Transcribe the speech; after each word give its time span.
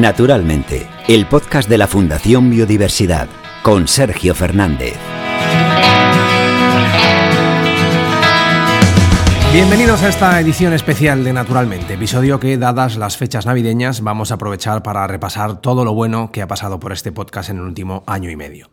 Naturalmente, 0.00 0.88
el 1.08 1.26
podcast 1.26 1.68
de 1.68 1.76
la 1.76 1.86
Fundación 1.86 2.48
Biodiversidad 2.48 3.28
con 3.62 3.86
Sergio 3.86 4.34
Fernández. 4.34 4.96
Bienvenidos 9.52 10.02
a 10.02 10.08
esta 10.08 10.40
edición 10.40 10.72
especial 10.72 11.22
de 11.22 11.34
Naturalmente, 11.34 11.94
episodio 11.94 12.40
que, 12.40 12.56
dadas 12.56 12.96
las 12.96 13.18
fechas 13.18 13.44
navideñas, 13.44 14.00
vamos 14.00 14.30
a 14.30 14.36
aprovechar 14.36 14.82
para 14.82 15.06
repasar 15.06 15.60
todo 15.60 15.84
lo 15.84 15.92
bueno 15.92 16.32
que 16.32 16.40
ha 16.40 16.48
pasado 16.48 16.80
por 16.80 16.94
este 16.94 17.12
podcast 17.12 17.50
en 17.50 17.58
el 17.58 17.64
último 17.64 18.02
año 18.06 18.30
y 18.30 18.36
medio. 18.36 18.70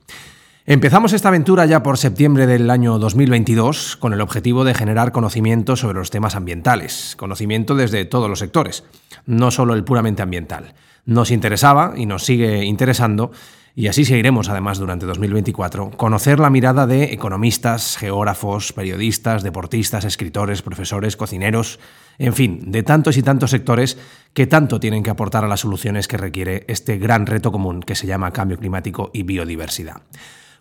Empezamos 0.69 1.13
esta 1.13 1.29
aventura 1.29 1.65
ya 1.65 1.81
por 1.81 1.97
septiembre 1.97 2.45
del 2.45 2.69
año 2.69 2.99
2022 2.99 3.95
con 3.95 4.11
el 4.11 4.19
objetivo 4.19 4.65
de 4.65 4.73
generar 4.73 5.13
conocimiento 5.13 5.77
sobre 5.77 5.97
los 5.97 6.09
temas 6.09 6.35
ambientales, 6.35 7.15
conocimiento 7.17 7.73
desde 7.73 8.03
todos 8.03 8.29
los 8.29 8.39
sectores, 8.39 8.83
no 9.25 9.49
solo 9.49 9.75
el 9.75 9.85
puramente 9.85 10.23
ambiental 10.23 10.73
nos 11.07 11.31
interesaba 11.31 11.93
y 11.95 12.05
nos 12.05 12.25
sigue 12.25 12.65
interesando, 12.65 13.31
y 13.75 13.87
así 13.87 14.03
seguiremos 14.03 14.49
además 14.49 14.77
durante 14.77 15.05
2024, 15.05 15.91
conocer 15.91 16.37
la 16.39 16.49
mirada 16.49 16.85
de 16.85 17.13
economistas, 17.13 17.95
geógrafos, 17.95 18.73
periodistas, 18.73 19.41
deportistas, 19.41 20.03
escritores, 20.03 20.61
profesores, 20.61 21.15
cocineros, 21.15 21.79
en 22.17 22.33
fin, 22.33 22.71
de 22.71 22.83
tantos 22.83 23.15
y 23.15 23.23
tantos 23.23 23.51
sectores 23.51 23.97
que 24.33 24.47
tanto 24.47 24.81
tienen 24.81 25.01
que 25.01 25.11
aportar 25.11 25.45
a 25.45 25.47
las 25.47 25.61
soluciones 25.61 26.09
que 26.09 26.17
requiere 26.17 26.65
este 26.67 26.97
gran 26.97 27.25
reto 27.25 27.53
común 27.53 27.81
que 27.81 27.95
se 27.95 28.07
llama 28.07 28.33
cambio 28.33 28.57
climático 28.57 29.09
y 29.13 29.23
biodiversidad. 29.23 30.01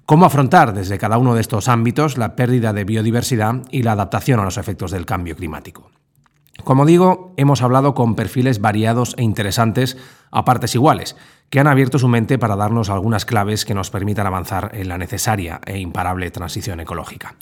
¿Cómo 0.06 0.24
afrontar 0.24 0.72
desde 0.72 0.98
cada 0.98 1.18
uno 1.18 1.34
de 1.34 1.40
estos 1.40 1.66
ámbitos 1.66 2.16
la 2.16 2.36
pérdida 2.36 2.72
de 2.72 2.84
biodiversidad 2.84 3.62
y 3.72 3.82
la 3.82 3.90
adaptación 3.90 4.38
a 4.38 4.44
los 4.44 4.56
efectos 4.56 4.92
del 4.92 5.04
cambio 5.04 5.34
climático? 5.34 5.90
Como 6.62 6.86
digo, 6.86 7.34
hemos 7.36 7.60
hablado 7.60 7.92
con 7.94 8.14
perfiles 8.14 8.60
variados 8.60 9.16
e 9.18 9.24
interesantes 9.24 9.96
a 10.30 10.44
partes 10.44 10.76
iguales, 10.76 11.16
que 11.50 11.58
han 11.58 11.66
abierto 11.66 11.98
su 11.98 12.06
mente 12.06 12.38
para 12.38 12.54
darnos 12.54 12.88
algunas 12.88 13.24
claves 13.24 13.64
que 13.64 13.74
nos 13.74 13.90
permitan 13.90 14.28
avanzar 14.28 14.70
en 14.74 14.86
la 14.86 14.96
necesaria 14.96 15.60
e 15.66 15.76
imparable 15.80 16.30
transición 16.30 16.78
ecológica. 16.78 17.34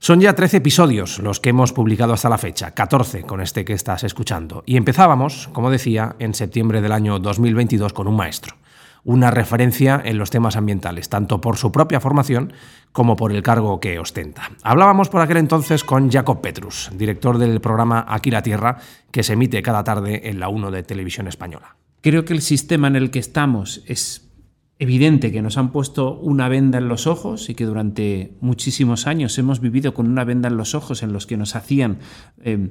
Son 0.00 0.20
ya 0.20 0.34
13 0.34 0.56
episodios 0.56 1.20
los 1.20 1.38
que 1.38 1.50
hemos 1.50 1.72
publicado 1.72 2.12
hasta 2.12 2.28
la 2.28 2.38
fecha, 2.38 2.72
14 2.72 3.22
con 3.22 3.40
este 3.40 3.64
que 3.64 3.74
estás 3.74 4.02
escuchando, 4.02 4.64
y 4.66 4.76
empezábamos, 4.76 5.48
como 5.52 5.70
decía, 5.70 6.16
en 6.18 6.34
septiembre 6.34 6.80
del 6.80 6.90
año 6.90 7.20
2022 7.20 7.92
con 7.92 8.08
un 8.08 8.16
maestro 8.16 8.56
una 9.04 9.30
referencia 9.30 10.00
en 10.04 10.18
los 10.18 10.30
temas 10.30 10.56
ambientales, 10.56 11.08
tanto 11.08 11.40
por 11.40 11.56
su 11.56 11.72
propia 11.72 12.00
formación 12.00 12.52
como 12.92 13.16
por 13.16 13.32
el 13.32 13.42
cargo 13.42 13.80
que 13.80 13.98
ostenta. 13.98 14.50
Hablábamos 14.62 15.08
por 15.08 15.20
aquel 15.20 15.38
entonces 15.38 15.84
con 15.84 16.10
Jacob 16.10 16.40
Petrus, 16.40 16.90
director 16.94 17.38
del 17.38 17.60
programa 17.60 18.04
Aquí 18.08 18.30
la 18.30 18.42
Tierra, 18.42 18.78
que 19.10 19.22
se 19.22 19.34
emite 19.34 19.62
cada 19.62 19.84
tarde 19.84 20.28
en 20.28 20.40
la 20.40 20.48
1 20.48 20.70
de 20.70 20.82
Televisión 20.82 21.28
Española. 21.28 21.76
Creo 22.00 22.24
que 22.24 22.32
el 22.32 22.42
sistema 22.42 22.88
en 22.88 22.96
el 22.96 23.10
que 23.10 23.18
estamos 23.18 23.82
es 23.86 24.30
evidente 24.78 25.30
que 25.30 25.42
nos 25.42 25.58
han 25.58 25.72
puesto 25.72 26.18
una 26.18 26.48
venda 26.48 26.78
en 26.78 26.88
los 26.88 27.06
ojos 27.06 27.50
y 27.50 27.54
que 27.54 27.66
durante 27.66 28.38
muchísimos 28.40 29.06
años 29.06 29.38
hemos 29.38 29.60
vivido 29.60 29.92
con 29.92 30.08
una 30.08 30.24
venda 30.24 30.48
en 30.48 30.56
los 30.56 30.74
ojos 30.74 31.02
en 31.02 31.12
los 31.12 31.26
que 31.26 31.36
nos 31.36 31.54
hacían... 31.54 31.98
Eh, 32.42 32.70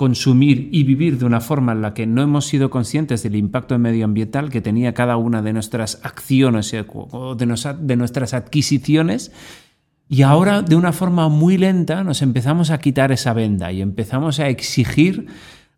consumir 0.00 0.70
y 0.72 0.84
vivir 0.84 1.18
de 1.18 1.26
una 1.26 1.42
forma 1.42 1.72
en 1.72 1.82
la 1.82 1.92
que 1.92 2.06
no 2.06 2.22
hemos 2.22 2.46
sido 2.46 2.70
conscientes 2.70 3.22
del 3.22 3.36
impacto 3.36 3.78
medioambiental 3.78 4.48
que 4.48 4.62
tenía 4.62 4.94
cada 4.94 5.18
una 5.18 5.42
de 5.42 5.52
nuestras 5.52 6.00
acciones 6.02 6.74
o 6.88 7.34
de, 7.34 7.96
nuestras 7.96 8.32
adquisiciones. 8.32 9.30
Y 10.08 10.22
ahora, 10.22 10.62
de 10.62 10.74
una 10.74 10.94
forma 10.94 11.28
muy 11.28 11.58
lenta, 11.58 12.02
nos 12.02 12.22
empezamos 12.22 12.70
a 12.70 12.78
quitar 12.78 13.12
esa 13.12 13.34
venda 13.34 13.72
y 13.72 13.82
empezamos 13.82 14.40
a 14.40 14.48
exigir 14.48 15.26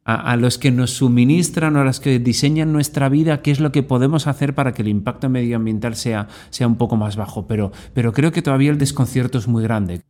a, 0.05 0.37
los 0.37 0.57
que 0.57 0.71
nos 0.71 0.93
suministran 0.93 1.75
o 1.75 1.81
a 1.81 1.85
los 1.85 1.99
que 1.99 2.21
diseñan 2.21 2.73
nuestra 2.73 3.09
vida 3.09 3.43
qué 3.43 3.51
es 3.51 3.59
lo 3.59 3.73
que 3.73 3.83
podemos 3.83 4.29
hacer 4.29 4.55
para 4.55 4.73
que 4.73 4.83
el 4.83 4.89
impacto 4.89 5.31
medioambiental 5.31 5.97
sea, 5.97 6.29
sea 6.51 6.69
un 6.69 6.77
poco 6.77 6.95
más 6.95 7.17
bajo. 7.17 7.49
Pero, 7.49 7.73
pero 7.93 8.13
creo 8.13 8.31
que 8.31 8.41
todavía 8.41 8.71
el 8.71 8.79
desconcierto 8.79 9.39
es 9.39 9.49
muy 9.49 9.65
grande 9.65 10.03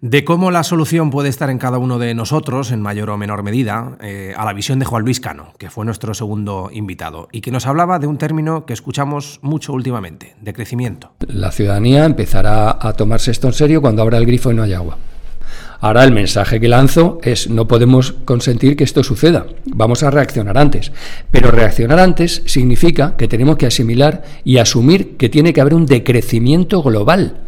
de 0.00 0.24
cómo 0.24 0.50
la 0.50 0.62
solución 0.64 1.10
puede 1.10 1.28
estar 1.28 1.50
en 1.50 1.58
cada 1.58 1.78
uno 1.78 1.98
de 1.98 2.14
nosotros, 2.14 2.72
en 2.72 2.82
mayor 2.82 3.10
o 3.10 3.16
menor 3.16 3.42
medida, 3.42 3.96
eh, 4.00 4.34
a 4.36 4.44
la 4.44 4.52
visión 4.52 4.78
de 4.78 4.84
Juan 4.84 5.04
Luis 5.04 5.20
Cano, 5.20 5.52
que 5.58 5.70
fue 5.70 5.84
nuestro 5.84 6.14
segundo 6.14 6.70
invitado, 6.72 7.28
y 7.32 7.40
que 7.40 7.50
nos 7.50 7.66
hablaba 7.66 7.98
de 7.98 8.06
un 8.06 8.18
término 8.18 8.66
que 8.66 8.72
escuchamos 8.72 9.38
mucho 9.42 9.72
últimamente, 9.72 10.34
de 10.40 10.52
crecimiento. 10.52 11.12
La 11.26 11.50
ciudadanía 11.50 12.04
empezará 12.04 12.76
a 12.80 12.92
tomarse 12.92 13.30
esto 13.30 13.46
en 13.46 13.54
serio 13.54 13.80
cuando 13.80 14.02
abra 14.02 14.18
el 14.18 14.26
grifo 14.26 14.52
y 14.52 14.54
no 14.54 14.62
haya 14.62 14.76
agua. 14.76 14.98
Ahora 15.80 16.04
el 16.04 16.12
mensaje 16.12 16.60
que 16.60 16.68
lanzo 16.68 17.18
es 17.22 17.50
no 17.50 17.68
podemos 17.68 18.12
consentir 18.24 18.74
que 18.74 18.84
esto 18.84 19.04
suceda, 19.04 19.46
vamos 19.66 20.02
a 20.02 20.10
reaccionar 20.10 20.56
antes. 20.56 20.92
Pero 21.30 21.50
reaccionar 21.50 21.98
antes 21.98 22.42
significa 22.46 23.16
que 23.18 23.28
tenemos 23.28 23.58
que 23.58 23.66
asimilar 23.66 24.22
y 24.44 24.56
asumir 24.56 25.18
que 25.18 25.28
tiene 25.28 25.52
que 25.52 25.60
haber 25.60 25.74
un 25.74 25.84
decrecimiento 25.84 26.82
global. 26.82 27.38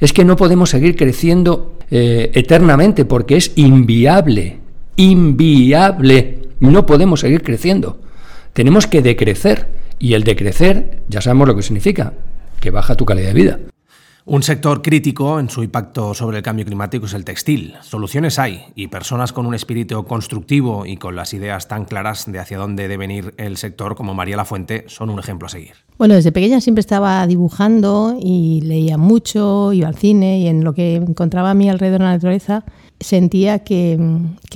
Es 0.00 0.14
que 0.14 0.24
no 0.24 0.36
podemos 0.36 0.70
seguir 0.70 0.96
creciendo 0.96 1.75
eh, 1.90 2.30
eternamente 2.34 3.04
porque 3.04 3.36
es 3.36 3.52
inviable, 3.56 4.58
inviable. 4.96 6.38
No 6.60 6.86
podemos 6.86 7.20
seguir 7.20 7.42
creciendo. 7.42 8.00
Tenemos 8.52 8.86
que 8.86 9.02
decrecer 9.02 9.68
y 9.98 10.14
el 10.14 10.24
decrecer 10.24 11.00
ya 11.08 11.20
sabemos 11.20 11.48
lo 11.48 11.56
que 11.56 11.62
significa, 11.62 12.14
que 12.60 12.70
baja 12.70 12.94
tu 12.94 13.04
calidad 13.04 13.28
de 13.28 13.34
vida. 13.34 13.58
Un 14.28 14.42
sector 14.42 14.82
crítico 14.82 15.38
en 15.38 15.48
su 15.48 15.62
impacto 15.62 16.12
sobre 16.12 16.38
el 16.38 16.42
cambio 16.42 16.64
climático 16.64 17.06
es 17.06 17.14
el 17.14 17.24
textil. 17.24 17.76
Soluciones 17.82 18.40
hay 18.40 18.64
y 18.74 18.88
personas 18.88 19.32
con 19.32 19.46
un 19.46 19.54
espíritu 19.54 20.04
constructivo 20.04 20.84
y 20.84 20.96
con 20.96 21.14
las 21.14 21.32
ideas 21.32 21.68
tan 21.68 21.84
claras 21.84 22.24
de 22.26 22.40
hacia 22.40 22.58
dónde 22.58 22.88
debe 22.88 23.06
ir 23.14 23.34
el 23.36 23.56
sector 23.56 23.94
como 23.94 24.14
María 24.14 24.36
Lafuente 24.36 24.82
son 24.88 25.10
un 25.10 25.20
ejemplo 25.20 25.46
a 25.46 25.48
seguir. 25.48 25.74
Bueno, 25.96 26.14
desde 26.14 26.32
pequeña 26.32 26.60
siempre 26.60 26.80
estaba 26.80 27.24
dibujando 27.28 28.18
y 28.20 28.62
leía 28.62 28.98
mucho, 28.98 29.72
iba 29.72 29.86
al 29.86 29.94
cine 29.94 30.40
y 30.40 30.48
en 30.48 30.64
lo 30.64 30.74
que 30.74 30.96
encontraba 30.96 31.52
a 31.52 31.54
mi 31.54 31.70
alrededor 31.70 32.00
en 32.00 32.06
la 32.06 32.12
naturaleza 32.14 32.64
sentía 33.00 33.60
que, 33.60 33.98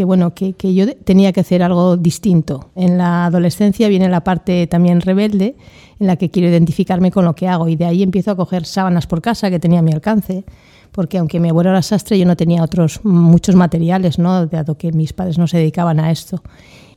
bueno, 0.05 0.35
que, 0.35 0.55
que 0.55 0.75
yo 0.75 0.95
tenía 0.97 1.33
que 1.33 1.41
hacer 1.41 1.63
algo 1.63 1.97
distinto. 1.97 2.71
En 2.75 2.99
la 2.99 3.27
adolescencia 3.27 3.89
viene 3.89 4.09
la 4.09 4.25
parte 4.25 4.67
también 4.67 5.01
rebelde 5.01 5.57
en 5.99 6.07
la 6.07 6.17
que 6.17 6.31
quiero 6.31 6.49
identificarme 6.49 7.11
con 7.11 7.25
lo 7.25 7.35
que 7.35 7.47
hago 7.47 7.69
y 7.69 7.77
de 7.77 7.85
ahí 7.85 8.03
empiezo 8.03 8.31
a 8.31 8.37
coger 8.37 8.65
sábanas 8.65 9.07
por 9.07 9.21
casa 9.21 9.51
que 9.51 9.61
tenía 9.61 9.81
a 9.81 9.83
mi 9.83 9.93
alcance, 9.93 10.45
porque 10.93 11.19
aunque 11.19 11.39
mi 11.39 11.51
abuelo 11.51 11.71
era 11.71 11.83
sastre, 11.83 12.19
yo 12.19 12.25
no 12.25 12.37
tenía 12.37 12.63
otros 12.63 13.05
muchos 13.05 13.55
materiales, 13.55 14.19
¿no? 14.19 14.47
dado 14.47 14.77
que 14.77 14.93
mis 14.93 15.13
padres 15.13 15.39
no 15.39 15.47
se 15.47 15.59
dedicaban 15.59 16.01
a 16.01 16.11
esto. 16.11 16.43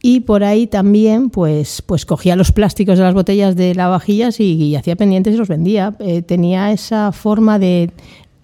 Y 0.05 0.21
por 0.21 0.43
ahí 0.43 0.67
también, 0.67 1.29
pues, 1.29 1.81
pues 1.81 2.05
cogía 2.05 2.35
los 2.35 2.51
plásticos 2.51 2.97
de 2.97 3.05
las 3.05 3.13
botellas 3.13 3.55
de 3.55 3.73
lavavajillas 3.73 4.41
y, 4.41 4.53
y 4.55 4.75
hacía 4.75 4.97
pendientes 4.97 5.33
y 5.33 5.37
los 5.37 5.47
vendía. 5.47 5.95
Eh, 5.99 6.21
tenía 6.21 6.73
esa 6.73 7.13
forma 7.13 7.57
de 7.57 7.89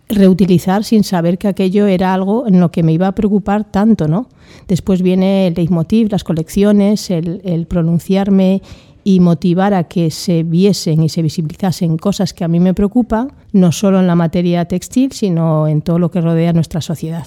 reutilizar 0.10 0.84
sin 0.84 1.04
saber 1.04 1.38
que 1.38 1.48
aquello 1.48 1.86
era 1.86 2.14
algo 2.14 2.48
en 2.48 2.60
lo 2.60 2.72
que 2.72 2.84
me 2.84 2.92
iba 2.92 3.08
a 3.08 3.14
preocupar 3.14 3.64
tanto, 3.64 4.08
¿no? 4.08 4.28
Después 4.68 5.02
viene 5.04 5.48
el 5.48 5.54
leitmotiv, 5.54 6.12
las 6.12 6.24
colecciones, 6.24 7.12
el, 7.12 7.42
el 7.46 7.68
pronunciarme 7.68 8.62
y 9.04 9.20
motivar 9.20 9.74
a 9.74 9.86
que 9.86 10.12
se 10.12 10.44
viesen 10.44 11.04
y 11.04 11.10
se 11.10 11.22
visibilizasen 11.22 11.98
cosas 11.98 12.34
que 12.34 12.44
a 12.44 12.48
mí 12.48 12.60
me 12.60 12.74
preocupan, 12.74 13.32
no 13.54 13.72
solo 13.72 14.00
en 14.00 14.08
la 14.08 14.16
materia 14.16 14.66
textil, 14.66 15.12
sino 15.12 15.68
en 15.68 15.82
todo 15.82 16.00
lo 16.00 16.12
que 16.12 16.22
rodea 16.22 16.54
nuestra 16.54 16.82
sociedad. 16.82 17.26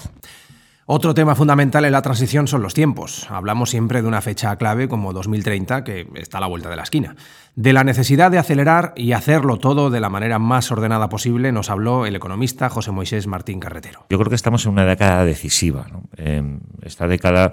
Otro 0.95 1.15
tema 1.15 1.35
fundamental 1.35 1.87
en 1.87 1.93
la 1.93 2.03
transición 2.03 2.47
son 2.47 2.61
los 2.61 2.75
tiempos. 2.75 3.27
Hablamos 3.31 3.71
siempre 3.71 4.03
de 4.03 4.09
una 4.09 4.21
fecha 4.21 4.55
clave 4.57 4.89
como 4.89 5.15
2030 5.15 5.85
que 5.85 6.07
está 6.17 6.37
a 6.37 6.43
la 6.43 6.49
vuelta 6.49 6.69
de 6.69 6.77
la 6.77 6.83
esquina. 6.83 7.17
De 7.57 7.73
la 7.73 7.83
necesidad 7.83 8.31
de 8.31 8.37
acelerar 8.37 8.93
y 8.95 9.13
hacerlo 9.13 9.57
todo 9.57 9.89
de 9.89 10.01
la 10.01 10.11
manera 10.11 10.39
más 10.39 10.71
ordenada 10.71 11.09
posible 11.09 11.51
nos 11.51 11.71
habló 11.71 12.05
el 12.05 12.15
economista 12.15 12.69
José 12.69 12.91
Moisés 12.91 13.27
Martín 13.27 13.59
Carretero. 13.59 14.05
Yo 14.11 14.19
creo 14.19 14.29
que 14.29 14.35
estamos 14.35 14.67
en 14.67 14.73
una 14.73 14.85
década 14.85 15.25
decisiva. 15.25 15.87
esta 16.83 17.09
década 17.09 17.53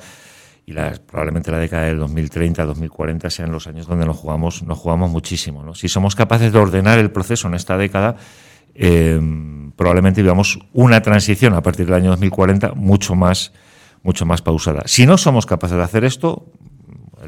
y 0.65 0.73
probablemente 1.07 1.49
la 1.49 1.59
década 1.59 1.83
del 1.83 2.01
2030-2040 2.01 3.29
sean 3.29 3.53
los 3.53 3.67
años 3.67 3.87
donde 3.87 4.05
nos 4.05 4.17
jugamos, 4.17 4.63
nos 4.63 4.77
jugamos 4.77 5.11
muchísimo. 5.11 5.73
Si 5.75 5.87
somos 5.87 6.13
capaces 6.13 6.51
de 6.51 6.59
ordenar 6.59 6.99
el 6.99 7.09
proceso 7.09 7.47
en 7.47 7.53
esta 7.53 7.77
década, 7.77 8.17
eh, 8.81 9.19
probablemente 9.75 10.21
vivamos 10.21 10.57
una 10.71 11.01
transición 11.01 11.53
a 11.53 11.61
partir 11.61 11.85
del 11.85 11.95
año 11.95 12.11
2040 12.11 12.73
mucho 12.75 13.13
más, 13.13 13.51
mucho 14.03 14.25
más 14.25 14.41
pausada. 14.41 14.83
Si 14.85 15.05
no 15.05 15.17
somos 15.17 15.45
capaces 15.45 15.75
de 15.75 15.83
hacer 15.83 16.05
esto, 16.05 16.45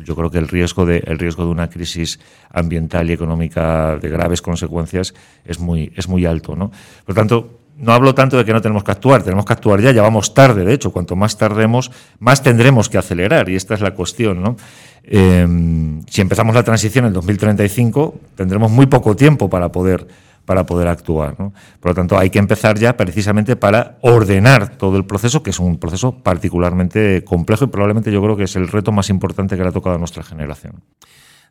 yo 0.05 0.15
creo 0.15 0.31
que 0.31 0.37
el 0.37 0.47
riesgo 0.47 0.85
de, 0.85 1.03
el 1.05 1.19
riesgo 1.19 1.43
de 1.43 1.51
una 1.51 1.69
crisis 1.69 2.21
ambiental 2.49 3.09
y 3.09 3.13
económica 3.13 3.97
de 3.97 4.07
graves 4.07 4.41
consecuencias 4.41 5.13
es 5.43 5.59
muy, 5.59 5.91
es 5.97 6.07
muy 6.07 6.25
alto. 6.25 6.55
¿no? 6.55 6.69
Por 7.05 7.09
lo 7.09 7.15
tanto, 7.15 7.59
no 7.77 7.91
hablo 7.91 8.15
tanto 8.15 8.37
de 8.37 8.45
que 8.45 8.53
no 8.53 8.61
tenemos 8.61 8.83
que 8.83 8.91
actuar, 8.91 9.23
tenemos 9.23 9.43
que 9.43 9.53
actuar 9.53 9.81
ya, 9.81 9.91
ya 9.91 10.03
vamos 10.03 10.33
tarde, 10.33 10.63
de 10.63 10.73
hecho, 10.73 10.91
cuanto 10.91 11.15
más 11.15 11.37
tardemos, 11.37 11.91
más 12.19 12.43
tendremos 12.43 12.89
que 12.89 12.97
acelerar, 12.97 13.49
y 13.49 13.55
esta 13.55 13.73
es 13.73 13.81
la 13.81 13.91
cuestión. 13.91 14.55
Em, 15.03 16.01
si 16.07 16.21
empezamos 16.21 16.53
la 16.53 16.63
transición 16.63 17.05
en 17.05 17.13
2035, 17.13 18.15
tendremos 18.35 18.71
muy 18.71 18.85
poco 18.85 19.15
tiempo 19.15 19.49
para 19.49 19.71
poder, 19.71 20.07
para 20.51 20.65
poder 20.65 20.89
actuar. 20.89 21.37
Por 21.37 21.91
lo 21.91 21.93
tanto, 21.93 22.17
hay 22.17 22.29
que 22.29 22.37
empezar 22.37 22.77
ya 22.77 22.97
precisamente 22.97 23.55
para 23.55 23.97
ordenar 24.01 24.75
todo 24.75 24.97
el 24.97 25.05
proceso, 25.05 25.41
que 25.43 25.51
es 25.51 25.59
un 25.59 25.77
proceso 25.77 26.21
particularmente 26.21 27.23
complejo 27.23 27.63
y 27.63 27.67
probablemente 27.67 28.11
yo 28.11 28.21
creo 28.21 28.35
que 28.35 28.43
es 28.43 28.57
el 28.57 28.67
reto 28.67 28.91
más 28.91 29.09
importante 29.09 29.55
que 29.55 29.63
le 29.63 29.69
ha 29.69 29.71
tocado 29.71 29.95
a 29.95 29.97
nuestra 29.97 30.23
generación. 30.23 30.83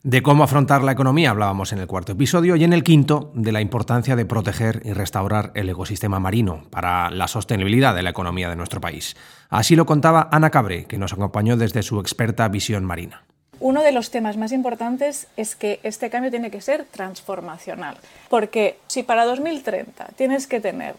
De 0.03 0.21
cómo 0.21 0.43
afrontar 0.43 0.83
la 0.83 0.91
economía 0.91 1.31
hablábamos 1.31 1.73
en 1.73 1.79
el 1.79 1.87
cuarto 1.87 2.11
episodio 2.11 2.55
y 2.55 2.63
en 2.63 2.73
el 2.73 2.83
quinto 2.83 3.31
de 3.33 3.51
la 3.51 3.61
importancia 3.61 4.15
de 4.15 4.27
proteger 4.27 4.83
y 4.85 4.93
restaurar 4.93 5.51
el 5.55 5.67
ecosistema 5.67 6.19
marino 6.19 6.61
para 6.69 7.09
la 7.09 7.27
sostenibilidad 7.27 7.95
de 7.95 8.03
la 8.03 8.11
economía 8.11 8.49
de 8.49 8.55
nuestro 8.55 8.81
país. 8.81 9.15
Así 9.49 9.75
lo 9.75 9.87
contaba 9.87 10.29
Ana 10.31 10.51
Cabré, 10.51 10.85
que 10.85 10.99
nos 10.99 11.13
acompañó 11.13 11.57
desde 11.57 11.81
su 11.81 11.99
experta 11.99 12.47
visión 12.49 12.85
marina. 12.85 13.23
Uno 13.61 13.83
de 13.83 13.91
los 13.91 14.09
temas 14.09 14.37
más 14.37 14.51
importantes 14.53 15.27
es 15.37 15.55
que 15.55 15.79
este 15.83 16.09
cambio 16.09 16.31
tiene 16.31 16.49
que 16.49 16.61
ser 16.61 16.83
transformacional, 16.85 17.95
porque 18.27 18.79
si 18.87 19.03
para 19.03 19.23
2030 19.23 20.07
tienes 20.15 20.47
que 20.47 20.59
tener 20.59 20.95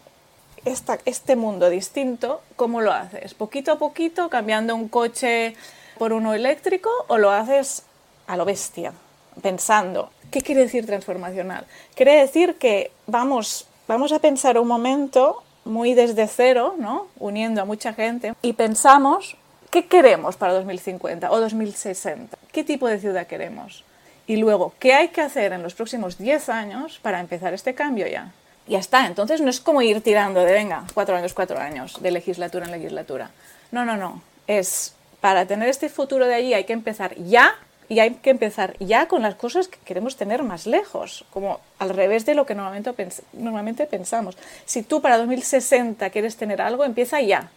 este 0.63 1.35
mundo 1.35 1.69
distinto, 1.69 2.41
¿cómo 2.55 2.79
lo 2.79 2.93
haces? 2.93 3.33
¿Poquito 3.33 3.73
a 3.73 3.77
poquito, 3.77 4.29
cambiando 4.29 4.75
un 4.75 4.87
coche 4.87 5.55
por 5.97 6.13
uno 6.13 6.33
eléctrico 6.33 6.89
o 7.09 7.17
lo 7.17 7.31
haces 7.31 7.83
a 8.27 8.37
lo 8.37 8.45
bestia, 8.45 8.93
pensando? 9.41 10.11
¿Qué 10.31 10.39
quiere 10.39 10.61
decir 10.61 10.85
transformacional? 10.85 11.65
Quiere 11.95 12.15
decir 12.15 12.55
que 12.55 12.91
vamos, 13.07 13.67
vamos 13.89 14.13
a 14.13 14.19
pensar 14.19 14.57
un 14.57 14.69
momento 14.69 15.43
muy 15.65 15.95
desde 15.95 16.27
cero, 16.27 16.75
¿no? 16.77 17.07
uniendo 17.19 17.61
a 17.61 17.65
mucha 17.65 17.93
gente, 17.93 18.35
y 18.41 18.53
pensamos 18.53 19.35
qué 19.73 19.87
queremos 19.87 20.37
para 20.37 20.53
2050 20.53 21.31
o 21.31 21.39
2060, 21.41 22.37
qué 22.51 22.63
tipo 22.63 22.87
de 22.87 22.99
ciudad 22.99 23.25
queremos. 23.25 23.83
Y 24.27 24.37
luego, 24.37 24.73
¿qué 24.79 24.93
hay 24.93 25.07
que 25.07 25.21
hacer 25.21 25.51
en 25.51 25.63
los 25.63 25.73
próximos 25.73 26.19
10 26.19 26.47
años 26.49 26.99
para 27.01 27.19
empezar 27.19 27.53
este 27.55 27.73
cambio 27.73 28.05
ya? 28.07 28.31
ya 28.67 28.79
está. 28.79 29.07
Entonces 29.07 29.41
no 29.41 29.49
es 29.49 29.59
como 29.59 29.81
ir 29.81 30.01
tirando 30.01 30.41
de, 30.41 30.53
venga, 30.53 30.83
cuatro 30.93 31.15
años, 31.15 31.33
cuatro 31.33 31.59
años, 31.59 32.01
de 32.01 32.11
legislatura 32.11 32.65
en 32.65 32.71
legislatura. 32.71 33.31
No, 33.71 33.83
no, 33.83 33.97
no. 33.97 34.21
Es 34.47 34.93
para 35.19 35.45
tener 35.47 35.67
este 35.67 35.89
futuro 35.89 36.27
de 36.27 36.35
allí 36.35 36.53
hay 36.53 36.65
que 36.65 36.73
empezar 36.73 37.15
ya 37.15 37.55
y 37.89 37.99
hay 37.99 38.11
que 38.11 38.29
empezar 38.29 38.77
ya 38.79 39.07
con 39.07 39.23
las 39.23 39.35
cosas 39.35 39.67
que 39.67 39.79
queremos 39.79 40.15
tener 40.15 40.43
más 40.43 40.67
lejos, 40.67 41.25
como 41.31 41.59
al 41.79 41.89
revés 41.89 42.25
de 42.25 42.35
lo 42.35 42.45
que 42.45 42.55
normalmente, 42.55 42.93
normalmente 43.33 43.85
pensamos. 43.87 44.37
Si 44.65 44.83
tú 44.83 45.01
para 45.01 45.17
2060 45.17 46.09
quieres 46.11 46.37
tener 46.37 46.61
algo, 46.61 46.85
empieza 46.85 47.19
ya. 47.21 47.49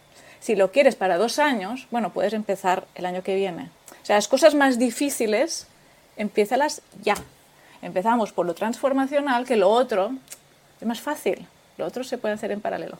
Si 0.47 0.55
lo 0.55 0.71
quieres 0.71 0.95
para 0.95 1.17
dos 1.17 1.39
años, 1.39 1.89
bueno, 1.91 2.11
puedes 2.11 2.31
empezar 2.31 2.87
el 2.95 3.05
año 3.05 3.21
que 3.21 3.35
viene. 3.35 3.69
O 4.01 4.05
sea, 4.05 4.15
las 4.15 4.29
cosas 4.29 4.55
más 4.55 4.79
difíciles, 4.79 5.67
empiézalas 6.15 6.81
ya. 7.03 7.15
Empezamos 7.81 8.31
por 8.31 8.45
lo 8.45 8.53
transformacional, 8.53 9.45
que 9.45 9.57
lo 9.57 9.67
otro 9.67 10.11
es 10.79 10.87
más 10.87 11.01
fácil. 11.01 11.45
Lo 11.77 11.85
otro 11.85 12.05
se 12.05 12.17
puede 12.17 12.35
hacer 12.35 12.53
en 12.53 12.61
paralelo. 12.61 12.97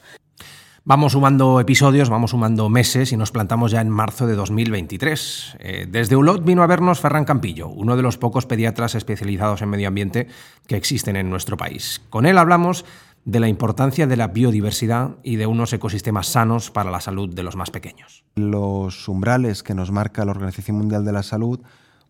Vamos 0.84 1.14
sumando 1.14 1.62
episodios, 1.62 2.10
vamos 2.10 2.32
sumando 2.32 2.68
meses 2.68 3.14
y 3.14 3.18
nos 3.18 3.32
plantamos 3.32 3.72
ya 3.72 3.80
en 3.80 3.90
marzo 3.90 4.28
de 4.28 4.36
2023. 4.36 5.58
Eh, 5.60 5.86
desde 5.90 6.18
Ulot 6.18 6.44
vino 6.44 6.64
a 6.64 6.68
vernos 6.68 7.00
Ferran 7.00 7.24
Campillo, 7.24 7.70
uno 7.70 7.96
de 7.96 8.02
los 8.04 8.18
pocos 8.18 8.46
pediatras 8.46 8.96
especializados 8.96 9.62
en 9.62 9.70
medio 9.70 9.88
ambiente 9.88 10.28
que 10.68 10.76
existen 10.76 11.16
en 11.16 11.30
nuestro 11.30 11.56
país. 11.56 12.02
Con 12.10 12.26
él 12.26 12.38
hablamos 12.38 12.84
de 13.28 13.42
la 13.42 13.50
importancia 13.50 14.08
de 14.08 14.16
la 14.16 14.30
biodiversidad 14.30 15.18
y 15.22 15.36
de 15.36 15.48
unos 15.48 15.74
ecosistemas 15.74 16.28
sanos 16.28 16.72
para 16.72 16.92
la 16.92 17.02
salud 17.02 17.36
de 17.36 17.44
los 17.44 17.58
más 17.58 17.72
pequeños. 17.72 18.24
Los 18.36 19.10
umbrales 19.10 19.64
que 19.64 19.76
nos 19.76 19.92
marca 19.92 20.24
la 20.24 20.32
Organización 20.32 20.78
Mundial 20.78 21.04
de 21.04 21.12
la 21.12 21.24
Salud 21.24 21.60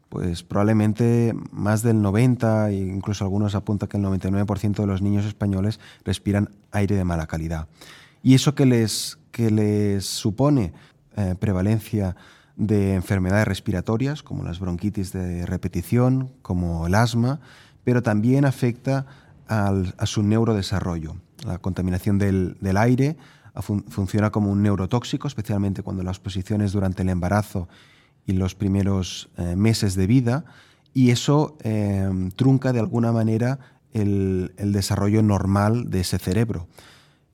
pues 0.10 0.44
probablemente 0.44 1.34
más 1.52 1.82
del 1.82 2.04
90 2.04 2.70
e 2.70 2.76
incluso 2.76 3.24
algunos 3.26 3.56
apuntan 3.56 3.90
que 3.90 3.98
el 3.98 4.04
99% 4.04 4.76
de 4.76 4.86
los 4.86 5.02
niños 5.02 5.26
españoles 5.26 5.80
respiran 6.06 6.52
aire 6.72 6.96
de 6.96 7.04
mala 7.04 7.26
calidad. 7.26 7.68
Y 8.22 8.36
eso 8.36 8.54
que 8.54 8.68
les, 8.68 9.18
les 9.38 10.06
supone 10.06 10.72
eh, 11.16 11.34
prevalencia 11.40 12.16
de 12.56 12.94
enfermedades 12.94 13.48
respiratorias, 13.48 14.22
como 14.22 14.44
las 14.44 14.60
bronquitis 14.60 15.12
de 15.12 15.48
repetición, 15.48 16.32
como 16.44 16.86
el 16.86 16.94
asma, 16.94 17.40
pero 17.84 18.04
también 18.04 18.46
afecta 18.46 19.08
a 19.48 20.06
su 20.06 20.24
neurodesarrollo. 20.24 21.16
La 21.46 21.60
contaminación 21.60 22.18
del, 22.18 22.78
aire 22.78 23.18
funciona 23.90 24.32
como 24.32 24.52
un 24.52 24.64
neurotóxico, 24.64 25.28
especialmente 25.28 25.84
cuando 25.84 26.04
la 26.04 26.12
exposición 26.12 26.62
es 26.62 26.72
durante 26.72 27.04
el 27.04 27.10
embarazo 27.10 27.68
y 28.26 28.34
los 28.34 28.56
primeros 28.56 29.30
eh, 29.38 29.56
meses 29.56 29.96
de 29.96 30.08
vida, 30.08 30.46
y 30.94 31.12
eso 31.12 31.58
eh, 31.64 32.10
trunca 32.36 32.74
de 32.74 32.80
alguna 32.80 33.12
manera 33.12 33.60
el, 33.94 34.52
desarrollo 34.58 35.22
normal 35.22 35.90
de 35.90 36.02
ese 36.02 36.18
cerebro. 36.20 36.68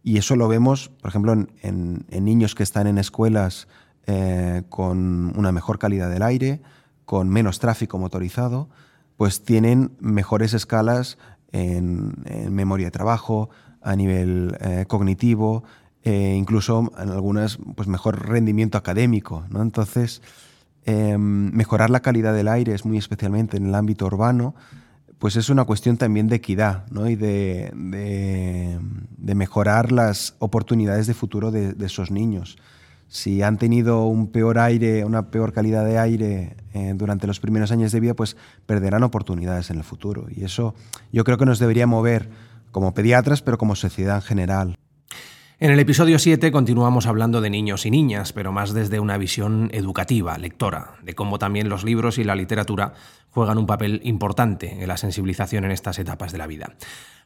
Y 0.03 0.17
eso 0.17 0.35
lo 0.35 0.47
vemos, 0.47 0.89
por 0.89 1.09
ejemplo, 1.09 1.33
en, 1.33 2.05
niños 2.09 2.55
que 2.55 2.63
están 2.63 2.87
en 2.87 2.97
escuelas 2.97 3.67
eh, 4.05 4.63
con 4.69 5.37
una 5.37 5.51
mejor 5.53 5.79
calidad 5.79 6.09
del 6.09 6.23
aire, 6.23 6.61
con 7.05 7.29
menos 7.29 7.59
tráfico 7.59 7.97
motorizado, 7.97 8.69
pues 9.17 9.43
tienen 9.43 9.91
mejores 9.99 10.53
escalas 10.53 11.17
en, 11.53 12.13
memoria 12.53 12.87
de 12.87 12.91
trabajo, 12.91 13.49
a 13.81 13.95
nivel 13.95 14.57
cognitivo, 14.87 15.63
incluso 16.03 16.91
en 16.97 17.09
algunas, 17.09 17.57
pues 17.75 17.87
mejor 17.87 18.27
rendimiento 18.27 18.77
académico. 18.77 19.45
¿no? 19.49 19.61
Entonces, 19.61 20.21
Em, 20.85 21.49
mejorar 21.53 21.89
la 21.89 22.01
calidad 22.01 22.33
del 22.33 22.49
aire, 22.49 22.73
es 22.73 22.83
muy 22.83 22.97
especialmente 22.97 23.55
en 23.55 23.67
el 23.67 23.75
ámbito 23.75 24.05
urbano, 24.05 24.53
pues 25.17 25.37
es 25.37 25.49
una 25.49 25.63
cuestión 25.63 25.95
también 25.95 26.27
de 26.27 26.35
equidad 26.35 26.85
¿no? 26.91 27.07
y 27.09 27.15
de, 27.15 27.71
mejorar 29.17 29.93
las 29.93 30.35
oportunidades 30.39 31.07
de 31.07 31.13
futuro 31.13 31.51
de, 31.51 31.73
esos 31.85 32.11
niños. 32.11 32.57
Si 33.13 33.43
han 33.43 33.59
tenido 33.59 34.07
un 34.07 34.31
peor 34.31 34.57
aire, 34.57 35.05
una 35.05 35.29
peor 35.29 35.53
calidad 35.53 35.85
de 35.85 35.99
aire 35.99 36.57
eh, 36.73 36.93
durante 36.95 37.27
los 37.27 37.39
primeros 37.39 37.71
años 37.71 37.91
de 37.91 37.99
vida, 37.99 38.15
pues 38.15 38.35
perderán 38.65 39.03
oportunidades 39.03 39.69
en 39.69 39.77
el 39.77 39.83
futuro. 39.83 40.25
Y 40.35 40.43
eso 40.43 40.73
yo 41.11 41.23
creo 41.23 41.37
que 41.37 41.45
nos 41.45 41.59
debería 41.59 41.85
mover 41.85 42.31
como 42.71 42.95
pediatras, 42.95 43.43
pero 43.43 43.59
como 43.59 43.75
sociedad 43.75 44.15
en 44.15 44.21
general. 44.23 44.79
En 45.59 45.69
el 45.69 45.79
episodio 45.79 46.17
7 46.17 46.51
continuamos 46.51 47.05
hablando 47.05 47.39
de 47.39 47.51
niños 47.51 47.85
y 47.85 47.91
niñas, 47.91 48.33
pero 48.33 48.51
más 48.51 48.73
desde 48.73 48.99
una 48.99 49.19
visión 49.19 49.69
educativa, 49.73 50.35
lectora, 50.39 50.95
de 51.03 51.13
cómo 51.13 51.37
también 51.37 51.69
los 51.69 51.83
libros 51.83 52.17
y 52.17 52.23
la 52.23 52.33
literatura 52.33 52.93
juegan 53.29 53.59
un 53.59 53.67
papel 53.67 54.01
importante 54.05 54.81
en 54.81 54.87
la 54.87 54.97
sensibilización 54.97 55.65
en 55.65 55.71
estas 55.71 55.99
etapas 55.99 56.31
de 56.31 56.39
la 56.39 56.47
vida. 56.47 56.73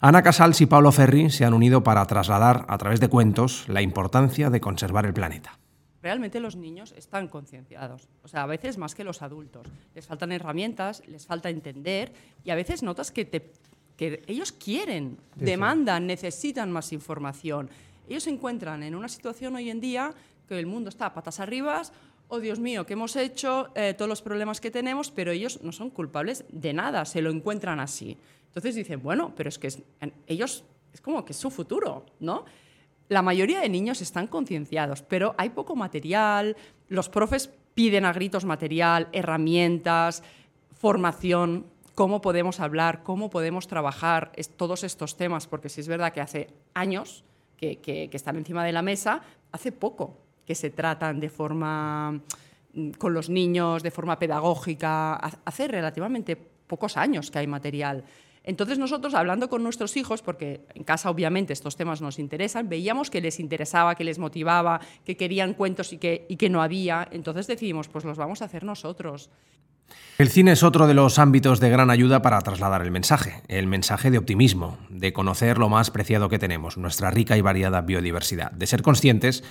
Ana 0.02 0.22
Casals 0.22 0.60
y 0.60 0.66
Pablo 0.66 0.92
Ferri 0.92 1.30
se 1.30 1.46
han 1.46 1.54
unido 1.54 1.82
para 1.84 2.06
trasladar 2.08 2.66
a 2.68 2.78
través 2.78 3.00
de 3.00 3.08
cuentos 3.08 3.64
la 3.70 3.82
importancia 3.82 4.50
de 4.50 4.60
conservar 4.60 5.06
el 5.06 5.14
planeta. 5.14 5.58
Realmente 6.02 6.40
los 6.40 6.56
niños 6.56 6.94
están 6.96 7.28
concienciados, 7.28 8.08
o 8.24 8.28
sea, 8.28 8.44
a 8.44 8.46
veces 8.46 8.78
más 8.78 8.94
que 8.94 9.04
los 9.04 9.22
adultos. 9.22 9.68
Les 9.96 10.06
faltan 10.06 10.32
herramientas, 10.32 11.02
les 11.08 11.26
falta 11.26 11.50
entender 11.50 12.14
y 12.44 12.52
a 12.52 12.56
veces 12.56 12.84
notas 12.84 13.12
que, 13.12 13.28
que 13.96 14.24
ellos 14.28 14.52
quieren, 14.52 15.18
demandan, 15.36 16.06
necesitan 16.06 16.72
más 16.72 16.94
información. 16.94 17.70
Ellos 18.08 18.24
se 18.24 18.30
encuentran 18.30 18.84
en 18.84 18.96
una 18.96 19.08
situación 19.08 19.56
hoy 19.56 19.70
en 19.70 19.82
día 19.82 20.14
que 20.48 20.58
el 20.58 20.68
mundo 20.68 20.90
está 20.90 21.08
a 21.08 21.14
patas 21.14 21.40
arriba, 21.40 21.82
oh 22.30 22.40
Dios 22.40 22.60
mío, 22.60 22.86
¿qué 22.86 22.94
hemos 22.94 23.16
hecho? 23.16 23.70
Eh, 23.76 23.94
todos 23.94 24.10
los 24.10 24.22
problemas 24.22 24.62
que 24.62 24.72
tenemos, 24.72 25.12
pero 25.12 25.32
ellos 25.32 25.62
no 25.64 25.72
son 25.72 25.90
culpables 25.90 26.46
de 26.50 26.74
nada, 26.74 27.06
se 27.06 27.22
lo 27.22 27.32
encuentran 27.32 27.80
así. 27.80 28.18
Entonces 28.48 28.76
dicen, 28.76 29.02
bueno, 29.02 29.34
pero 29.36 29.50
es 29.50 29.60
que 29.60 29.70
ellos 30.26 30.64
es 30.94 31.02
como 31.02 31.24
que 31.24 31.34
es 31.34 31.38
su 31.38 31.50
futuro, 31.52 32.06
¿no? 32.20 32.46
La 33.10 33.22
mayoría 33.22 33.62
de 33.62 33.70
niños 33.70 34.02
están 34.02 34.28
concienciados, 34.28 35.02
pero 35.02 35.34
hay 35.38 35.50
poco 35.50 35.76
material, 35.76 36.58
los 36.90 37.10
profes 37.10 37.50
piden 37.74 38.06
a 38.06 38.14
gritos 38.14 38.44
material, 38.44 39.08
herramientas, 39.14 40.24
formación, 40.74 41.66
cómo 41.96 42.22
podemos 42.22 42.60
hablar, 42.60 43.04
cómo 43.04 43.30
podemos 43.30 43.68
trabajar 43.68 44.32
todos 44.58 44.84
estos 44.84 45.16
temas, 45.16 45.48
porque 45.48 45.70
si 45.70 45.82
es 45.82 45.88
verdad 45.88 46.12
que 46.14 46.22
hace 46.22 46.48
años 46.74 47.24
que, 47.58 48.10
están 48.12 48.36
encima 48.36 48.64
de 48.64 48.72
la 48.72 48.82
mesa, 48.82 49.22
hace 49.52 49.72
poco 49.72 50.18
que 50.46 50.54
se 50.54 50.70
tratan 50.70 51.20
de 51.20 51.30
forma 51.30 52.22
mm, 52.74 52.92
con 52.92 53.14
los 53.14 53.30
niños, 53.30 53.84
de 53.84 53.92
forma 53.92 54.20
pedagógica, 54.20 55.16
hace 55.16 55.68
relativamente 55.68 56.36
pocos 56.36 56.98
años 56.98 57.32
que 57.32 57.40
hay 57.40 57.48
material. 57.48 58.04
Entonces 58.48 58.80
nosotros, 58.80 59.14
hablando 59.14 59.50
con 59.50 59.62
nuestros 59.62 59.98
hijos, 59.98 60.22
porque 60.22 60.62
en 60.74 60.86
casa 60.86 61.10
obviamente 61.10 61.52
estos 61.52 61.76
temas 61.76 62.02
nos 62.02 62.18
interesan, 62.18 62.70
veíamos 62.70 63.10
que 63.10 63.20
les 63.20 63.42
interesaba, 63.42 63.94
que 63.96 64.06
les 64.06 64.20
motivaba, 64.20 64.80
que 65.04 65.18
querían 65.18 65.54
cuentos 65.54 65.92
y 65.92 65.98
que, 65.98 66.26
y 66.30 66.38
que 66.38 66.50
no 66.50 66.62
había, 66.62 67.10
entonces 67.12 67.46
decidimos, 67.46 67.90
pues 67.90 68.06
los 68.06 68.18
vamos 68.18 68.42
a 68.42 68.46
hacer 68.46 68.64
nosotros. 68.64 69.30
El 70.18 70.30
cine 70.30 70.54
es 70.54 70.64
otro 70.64 70.88
de 70.88 70.94
los 70.94 71.20
ámbitos 71.20 71.60
de 71.60 71.70
gran 71.70 71.90
ayuda 71.90 72.22
para 72.22 72.40
trasladar 72.40 72.84
el 72.84 72.92
mensaje, 72.92 73.44
el 73.50 73.68
mensaje 73.68 74.12
de 74.12 74.18
optimismo, 74.18 74.78
de 74.90 75.12
conocer 75.12 75.58
lo 75.58 75.68
más 75.68 75.92
preciado 75.92 76.30
que 76.30 76.40
tenemos, 76.40 76.78
nuestra 76.78 77.12
rica 77.12 77.36
y 77.36 77.42
variada 77.42 77.82
biodiversidad, 77.82 78.52
de 78.52 78.66
ser 78.66 78.82
conscientes 78.82 79.44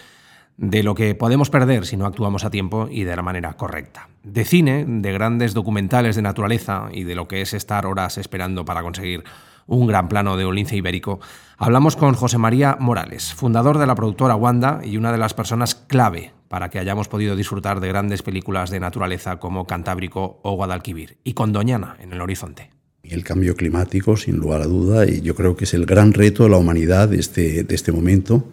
de 0.57 0.83
lo 0.83 0.95
que 0.95 1.15
podemos 1.15 1.51
perder 1.51 1.87
si 1.87 1.97
no 1.97 2.07
actuamos 2.07 2.45
a 2.45 2.51
tiempo 2.51 2.89
y 2.91 3.05
de 3.05 3.15
la 3.17 3.23
manera 3.23 3.55
correcta. 3.55 4.09
De 4.23 4.45
cine, 4.45 4.85
de 4.87 5.13
grandes 5.13 5.55
documentales 5.55 6.17
de 6.17 6.23
naturaleza 6.23 6.89
y 6.93 7.05
de 7.05 7.15
lo 7.15 7.29
que 7.29 7.43
es 7.43 7.55
estar 7.55 7.87
horas 7.87 8.19
esperando 8.19 8.65
para 8.65 8.83
conseguir 8.83 9.25
un 9.67 9.87
gran 9.87 10.09
plano 10.09 10.37
de 10.37 10.47
un 10.47 10.55
lince 10.55 10.77
ibérico, 10.77 11.21
hablamos 11.59 11.97
con 11.97 12.15
José 12.15 12.39
María 12.39 12.77
Morales, 12.79 13.35
fundador 13.35 13.79
de 13.79 13.87
la 13.87 13.95
productora 13.95 14.37
Wanda 14.37 14.81
y 14.85 14.97
una 14.97 15.13
de 15.13 15.19
las 15.19 15.35
personas 15.35 15.75
clave 15.75 16.33
para 16.49 16.71
que 16.71 16.79
hayamos 16.79 17.09
podido 17.09 17.35
disfrutar 17.37 17.81
de 17.81 17.89
grandes 17.89 18.23
películas 18.23 18.71
de 18.71 18.81
naturaleza 18.81 19.37
como 19.37 19.67
Cantábrico 19.67 20.39
o 20.43 20.55
Guadalquivir, 20.55 21.19
y 21.25 21.35
con 21.35 21.53
Doñana 21.53 21.97
en 22.01 22.13
el 22.13 22.21
horizonte. 22.21 22.71
El 23.03 23.25
cambio 23.25 23.55
climático, 23.55 24.17
sin 24.17 24.37
lugar 24.37 24.63
a 24.63 24.67
duda, 24.67 25.07
y 25.07 25.21
yo 25.21 25.35
creo 25.35 25.57
que 25.57 25.65
es 25.65 25.75
el 25.75 25.87
gran 25.87 26.13
reto 26.13 26.45
de 26.45 26.51
la 26.51 26.57
humanidad 26.57 27.09
de 27.09 27.19
este, 27.19 27.63
de 27.63 27.75
este 27.75 27.93
momento. 27.93 28.49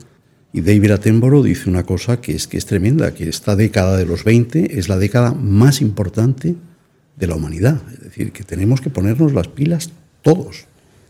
Y 0.54 0.62
David 0.62 0.92
Attenborough 0.92 1.44
dice 1.44 1.70
una 1.70 1.84
cosa 1.84 2.22
que 2.22 2.34
es, 2.34 2.48
que 2.48 2.58
es 2.58 2.68
tremenda, 2.68 3.14
que 3.16 3.28
esta 3.28 3.56
década 3.56 3.98
de 3.98 4.06
los 4.06 4.24
20 4.24 4.78
es 4.78 4.88
la 4.88 4.98
década 4.98 5.34
más 5.34 5.82
importante 5.82 6.56
de 7.18 7.28
la 7.28 7.36
humanidad. 7.36 7.82
Es 7.92 8.02
decir, 8.02 8.32
que 8.32 8.44
tenemos 8.44 8.80
que 8.80 8.92
ponernos 8.92 9.34
las 9.34 9.48
pilas 9.48 9.90
todos 10.22 10.68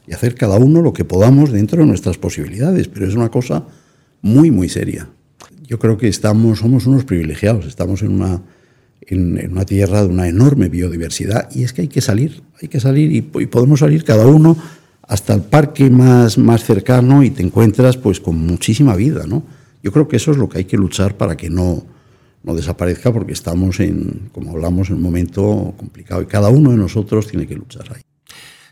y 0.07 0.13
hacer 0.13 0.35
cada 0.35 0.57
uno 0.57 0.81
lo 0.81 0.93
que 0.93 1.05
podamos 1.05 1.51
dentro 1.51 1.81
de 1.81 1.85
nuestras 1.85 2.17
posibilidades, 2.17 2.87
pero 2.87 3.05
es 3.05 3.15
una 3.15 3.29
cosa 3.29 3.65
muy, 4.21 4.49
muy 4.49 4.69
seria. 4.69 5.09
Yo 5.67 5.77
creo 5.77 5.97
que 5.97 6.07
estamos, 6.07 6.59
somos 6.59 6.87
unos 6.87 7.03
privilegiados, 7.03 7.65
estamos 7.65 8.01
en 8.01 8.11
una, 8.13 8.41
en, 9.01 9.51
una 9.51 9.65
tierra 9.65 10.03
de 10.03 10.07
una 10.07 10.27
enorme 10.27 10.69
biodiversidad 10.69 11.49
y 11.53 11.63
es 11.63 11.73
que 11.73 11.83
hay 11.83 11.87
que 11.87 12.01
salir, 12.01 12.43
hay 12.61 12.67
que 12.67 12.79
salir 12.79 13.11
y, 13.11 13.21
podemos 13.21 13.81
salir 13.81 14.03
cada 14.03 14.25
uno 14.25 14.57
hasta 15.07 15.33
el 15.33 15.41
parque 15.41 15.89
más, 15.89 16.37
más 16.37 16.63
cercano 16.63 17.23
y 17.23 17.29
te 17.29 17.43
encuentras 17.43 17.97
pues 17.97 18.19
con 18.19 18.37
muchísima 18.37 18.95
vida, 18.95 19.25
¿no? 19.27 19.43
Yo 19.81 19.91
creo 19.91 20.07
que 20.07 20.15
eso 20.15 20.31
es 20.31 20.37
lo 20.37 20.47
que 20.47 20.59
hay 20.59 20.65
que 20.65 20.77
luchar 20.77 21.17
para 21.17 21.35
que 21.35 21.49
no, 21.49 21.83
no 22.43 22.55
desaparezca 22.55 23.11
porque 23.11 23.33
estamos 23.33 23.79
en, 23.79 24.29
como 24.31 24.51
hablamos, 24.51 24.89
en 24.89 24.95
un 24.95 25.01
momento 25.01 25.73
complicado 25.77 26.21
y 26.21 26.25
cada 26.25 26.49
uno 26.49 26.71
de 26.71 26.77
nosotros 26.77 27.27
tiene 27.27 27.47
que 27.47 27.55
luchar 27.55 27.85
ahí. 27.93 28.01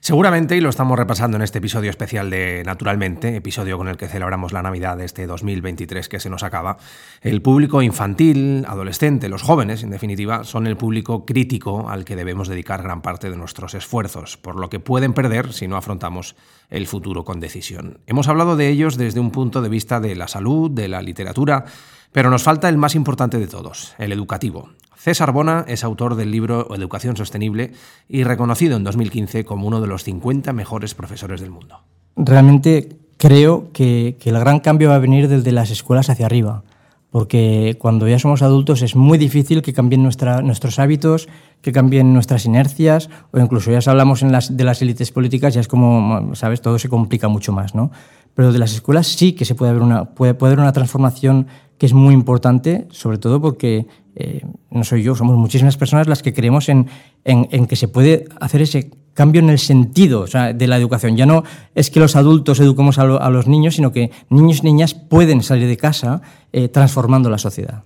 Seguramente, 0.03 0.57
y 0.57 0.61
lo 0.61 0.69
estamos 0.69 0.97
repasando 0.97 1.37
en 1.37 1.43
este 1.43 1.59
episodio 1.59 1.91
especial 1.91 2.31
de 2.31 2.63
Naturalmente, 2.65 3.35
episodio 3.35 3.77
con 3.77 3.87
el 3.87 3.97
que 3.97 4.07
celebramos 4.07 4.51
la 4.51 4.63
Navidad 4.63 4.97
de 4.97 5.05
este 5.05 5.27
2023 5.27 6.09
que 6.09 6.19
se 6.19 6.31
nos 6.31 6.41
acaba, 6.41 6.77
el 7.21 7.43
público 7.43 7.83
infantil, 7.83 8.65
adolescente, 8.67 9.29
los 9.29 9.43
jóvenes, 9.43 9.83
en 9.83 9.91
definitiva, 9.91 10.43
son 10.43 10.65
el 10.65 10.75
público 10.75 11.23
crítico 11.23 11.87
al 11.87 12.03
que 12.03 12.15
debemos 12.15 12.47
dedicar 12.47 12.81
gran 12.81 13.03
parte 13.03 13.29
de 13.29 13.37
nuestros 13.37 13.75
esfuerzos, 13.75 14.37
por 14.37 14.55
lo 14.55 14.71
que 14.71 14.79
pueden 14.79 15.13
perder 15.13 15.53
si 15.53 15.67
no 15.67 15.77
afrontamos 15.77 16.35
el 16.71 16.87
futuro 16.87 17.23
con 17.23 17.39
decisión. 17.39 17.99
Hemos 18.07 18.27
hablado 18.27 18.55
de 18.55 18.69
ellos 18.69 18.97
desde 18.97 19.19
un 19.19 19.29
punto 19.29 19.61
de 19.61 19.69
vista 19.69 19.99
de 19.99 20.15
la 20.15 20.27
salud, 20.27 20.71
de 20.71 20.87
la 20.87 21.03
literatura, 21.03 21.65
pero 22.11 22.31
nos 22.31 22.41
falta 22.41 22.69
el 22.69 22.77
más 22.79 22.95
importante 22.95 23.37
de 23.37 23.45
todos, 23.45 23.93
el 23.99 24.11
educativo, 24.11 24.71
César 25.01 25.31
Bona 25.31 25.65
es 25.67 25.83
autor 25.83 26.13
del 26.13 26.29
libro 26.29 26.75
Educación 26.75 27.17
Sostenible 27.17 27.71
y 28.07 28.23
reconocido 28.23 28.77
en 28.77 28.83
2015 28.83 29.45
como 29.45 29.65
uno 29.65 29.81
de 29.81 29.87
los 29.87 30.03
50 30.03 30.53
mejores 30.53 30.93
profesores 30.93 31.41
del 31.41 31.49
mundo. 31.49 31.79
Realmente 32.15 32.97
creo 33.17 33.71
que, 33.73 34.15
el 34.23 34.39
gran 34.39 34.59
cambio 34.59 34.89
va 34.89 34.95
a 34.97 34.99
venir 34.99 35.27
desde 35.27 35.51
las 35.51 35.71
escuelas 35.71 36.11
hacia 36.11 36.27
arriba, 36.27 36.61
porque 37.09 37.77
cuando 37.79 38.07
ya 38.07 38.19
somos 38.19 38.43
adultos 38.43 38.83
es 38.83 38.95
muy 38.95 39.17
difícil 39.17 39.63
que 39.63 39.73
cambien 39.73 40.03
nuestros 40.03 40.77
hábitos, 40.77 41.27
que 41.63 41.71
cambien 41.71 42.13
nuestras 42.13 42.45
inercias, 42.45 43.09
o 43.31 43.39
incluso 43.39 43.71
ya 43.71 43.79
hablamos 43.89 44.21
de 44.21 44.63
las 44.63 44.81
élites 44.83 45.09
políticas, 45.09 45.55
ya 45.55 45.61
es 45.61 45.67
como, 45.67 46.35
¿sabes? 46.35 46.61
Todo 46.61 46.77
se 46.77 46.89
complica 46.89 47.27
mucho 47.27 47.51
más, 47.51 47.73
¿no? 47.73 47.89
Pero 48.33 48.53
de 48.53 48.59
las 48.59 48.73
escuelas 48.73 49.07
sí 49.07 49.33
que 49.33 49.45
se 49.45 49.55
puede 49.55 49.71
haber 49.71 49.83
una, 49.83 50.05
puede, 50.05 50.33
puede 50.33 50.53
una 50.53 50.71
transformación 50.73 51.47
que 51.77 51.85
es 51.85 51.93
muy 51.93 52.13
importante, 52.13 52.87
sobre 52.91 53.17
todo 53.17 53.41
porque 53.41 53.87
eh, 54.15 54.45
no 54.69 54.83
soy 54.83 55.03
yo, 55.03 55.15
somos 55.15 55.37
muchísimas 55.37 55.77
personas 55.77 56.07
las 56.07 56.21
que 56.21 56.33
creemos 56.33 56.69
en, 56.69 56.87
en, 57.23 57.65
que 57.65 57.75
se 57.75 57.87
puede 57.87 58.25
hacer 58.39 58.61
ese 58.61 58.91
cambio 59.13 59.41
en 59.41 59.49
el 59.49 59.59
sentido 59.59 60.25
de 60.25 60.67
la 60.67 60.77
educación. 60.77 61.17
Ya 61.17 61.25
no 61.25 61.43
es 61.75 61.89
que 61.89 61.99
los 61.99 62.15
adultos 62.15 62.59
eduquemos 62.59 62.99
a, 62.99 63.29
los 63.29 63.47
niños, 63.47 63.75
sino 63.75 63.91
que 63.91 64.11
niños 64.29 64.59
y 64.59 64.65
niñas 64.67 64.93
pueden 64.93 65.43
salir 65.43 65.67
de 65.67 65.77
casa 65.77 66.21
eh, 66.53 66.67
transformando 66.67 67.29
la 67.29 67.37
sociedad. 67.37 67.83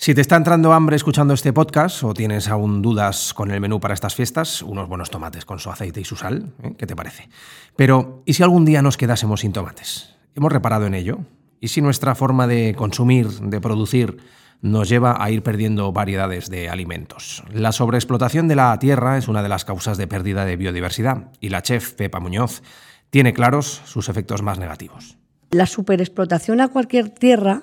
Si 0.00 0.14
te 0.14 0.20
está 0.20 0.36
entrando 0.36 0.72
hambre 0.72 0.94
escuchando 0.94 1.34
este 1.34 1.52
podcast 1.52 2.04
o 2.04 2.14
tienes 2.14 2.46
aún 2.46 2.82
dudas 2.82 3.34
con 3.34 3.50
el 3.50 3.60
menú 3.60 3.80
para 3.80 3.94
estas 3.94 4.14
fiestas, 4.14 4.62
unos 4.62 4.88
buenos 4.88 5.10
tomates 5.10 5.44
con 5.44 5.58
su 5.58 5.70
aceite 5.70 6.00
y 6.00 6.04
su 6.04 6.14
sal, 6.14 6.52
¿eh? 6.62 6.74
¿qué 6.78 6.86
te 6.86 6.94
parece? 6.94 7.28
Pero, 7.74 8.22
¿y 8.24 8.34
si 8.34 8.44
algún 8.44 8.64
día 8.64 8.80
nos 8.80 8.96
quedásemos 8.96 9.40
sin 9.40 9.52
tomates? 9.52 10.14
¿Hemos 10.36 10.52
reparado 10.52 10.86
en 10.86 10.94
ello? 10.94 11.18
¿Y 11.58 11.66
si 11.66 11.82
nuestra 11.82 12.14
forma 12.14 12.46
de 12.46 12.76
consumir, 12.78 13.28
de 13.28 13.60
producir, 13.60 14.18
nos 14.62 14.88
lleva 14.88 15.16
a 15.18 15.32
ir 15.32 15.42
perdiendo 15.42 15.92
variedades 15.92 16.48
de 16.48 16.68
alimentos. 16.68 17.42
La 17.52 17.72
sobreexplotación 17.72 18.46
de 18.46 18.54
la 18.54 18.78
tierra 18.78 19.18
es 19.18 19.26
una 19.26 19.42
de 19.42 19.48
las 19.48 19.64
causas 19.64 19.98
de 19.98 20.06
pérdida 20.06 20.44
de 20.44 20.56
biodiversidad 20.56 21.32
y 21.40 21.48
la 21.48 21.62
chef 21.62 21.94
Pepa 21.94 22.20
Muñoz 22.20 22.62
tiene 23.10 23.32
claros 23.32 23.82
sus 23.84 24.08
efectos 24.08 24.42
más 24.42 24.60
negativos. 24.60 25.18
La 25.50 25.66
superexplotación 25.66 26.60
a 26.60 26.68
cualquier 26.68 27.08
tierra 27.08 27.62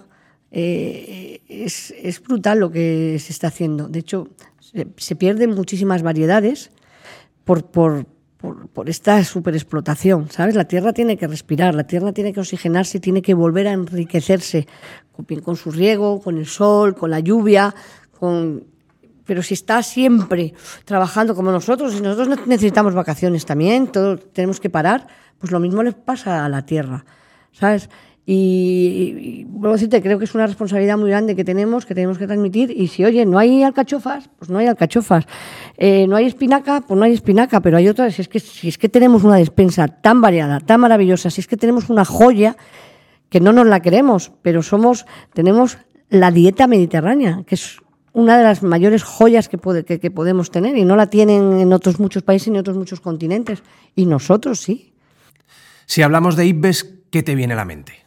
eh, 0.51 1.41
es, 1.47 2.21
brutal 2.21 2.59
lo 2.59 2.71
que 2.71 3.17
se 3.19 3.31
está 3.31 3.47
haciendo. 3.47 3.87
De 3.87 3.99
hecho, 3.99 4.29
se, 4.59 5.15
pierden 5.15 5.51
muchísimas 5.51 6.01
variedades 6.01 6.71
por, 7.43 7.65
por, 7.65 8.05
por, 8.37 8.89
esta 8.89 9.23
superexplotación, 9.23 10.29
¿sabes? 10.29 10.55
La 10.55 10.65
tierra 10.65 10.93
tiene 10.93 11.17
que 11.17 11.27
respirar, 11.27 11.75
la 11.75 11.85
tierra 11.85 12.13
tiene 12.13 12.33
que 12.33 12.39
oxigenarse, 12.39 12.99
tiene 12.99 13.21
que 13.21 13.33
volver 13.33 13.67
a 13.67 13.73
enriquecerse 13.73 14.67
con, 15.43 15.55
su 15.55 15.71
riego, 15.71 16.21
con 16.21 16.37
el 16.37 16.45
sol, 16.45 16.95
con 16.95 17.09
la 17.09 17.19
lluvia, 17.19 17.73
con... 18.19 18.65
pero 19.25 19.41
si 19.41 19.53
está 19.55 19.81
siempre 19.83 20.53
trabajando 20.85 21.35
como 21.35 21.51
nosotros, 21.51 21.95
y 21.95 22.01
nosotros 22.01 22.47
necesitamos 22.47 22.93
vacaciones 22.93 23.45
también, 23.45 23.87
todos 23.87 24.31
tenemos 24.33 24.59
que 24.59 24.69
parar, 24.69 25.07
pues 25.39 25.51
lo 25.51 25.59
mismo 25.59 25.83
le 25.83 25.93
pasa 25.93 26.45
a 26.45 26.49
la 26.49 26.65
tierra, 26.65 27.05
¿sabes? 27.51 27.89
Y, 28.27 29.46
vuelvo 29.50 29.70
a 29.70 29.74
decirte, 29.74 30.01
creo 30.01 30.17
que 30.17 30.25
es 30.25 30.34
una 30.34 30.48
responsabilidad 30.48 30.98
muy 30.98 31.10
grande 31.10 31.36
que 31.36 31.44
tenemos, 31.44 31.86
que 31.86 31.94
tenemos 31.94 32.17
que 32.17 32.25
transmitir. 32.25 32.72
Y 32.72 32.88
si, 32.88 33.05
oye, 33.05 33.25
no 33.25 33.38
hay 33.38 33.62
alcachofas, 33.62 34.29
pues 34.39 34.50
no 34.50 34.58
hay 34.58 34.67
alcachofas. 34.67 35.25
Eh, 35.77 36.08
no 36.08 36.15
hay 36.15 36.25
espinaca, 36.25 36.82
pues 36.82 36.98
no 36.98 37.05
hay 37.05 37.13
espinaca, 37.13 37.60
pero 37.60 37.77
hay 37.77 37.88
otras. 37.88 38.15
Si 38.15 38.22
es, 38.24 38.27
que, 38.27 38.39
si 38.39 38.67
es 38.67 38.77
que 38.77 38.89
tenemos 38.89 39.24
una 39.24 39.36
despensa 39.36 39.88
tan 39.88 40.22
variada, 40.22 40.60
tan 40.60 40.79
maravillosa, 40.79 41.29
si 41.29 41.41
es 41.41 41.48
que 41.48 41.58
tenemos 41.58 41.89
una 41.89 42.03
joya 42.03 42.58
que 43.29 43.39
no 43.39 43.53
nos 43.53 43.67
la 43.67 43.82
queremos, 43.82 44.32
pero 44.41 44.63
somos, 44.63 45.05
tenemos 45.34 45.77
la 46.10 46.32
dieta 46.32 46.67
mediterránea, 46.67 47.44
que 47.46 47.55
es 47.55 47.79
una 48.13 48.38
de 48.38 48.44
las 48.44 48.63
mayores 48.63 49.03
joyas 49.03 49.50
que, 49.50 49.58
podemos 49.58 50.50
tener 50.50 50.77
y 50.77 50.86
no 50.86 50.96
la 50.96 51.08
tienen 51.08 51.60
en 51.60 51.74
otros 51.74 52.00
muchos 52.00 52.24
países 52.24 52.48
ni 52.48 52.55
en 52.55 52.62
otros 52.62 52.77
muchos 52.77 53.01
continentes. 53.01 53.62
Y 53.94 54.05
nosotros 54.05 54.62
sí. 54.62 54.94
Si 55.86 56.01
hablamos 56.01 56.38
de 56.38 56.46
IPBES, 56.46 56.94
¿qué 57.12 57.24
te 57.24 57.36
viene 57.36 57.53
a 57.53 57.58
la 57.58 57.65
mente? 57.65 58.04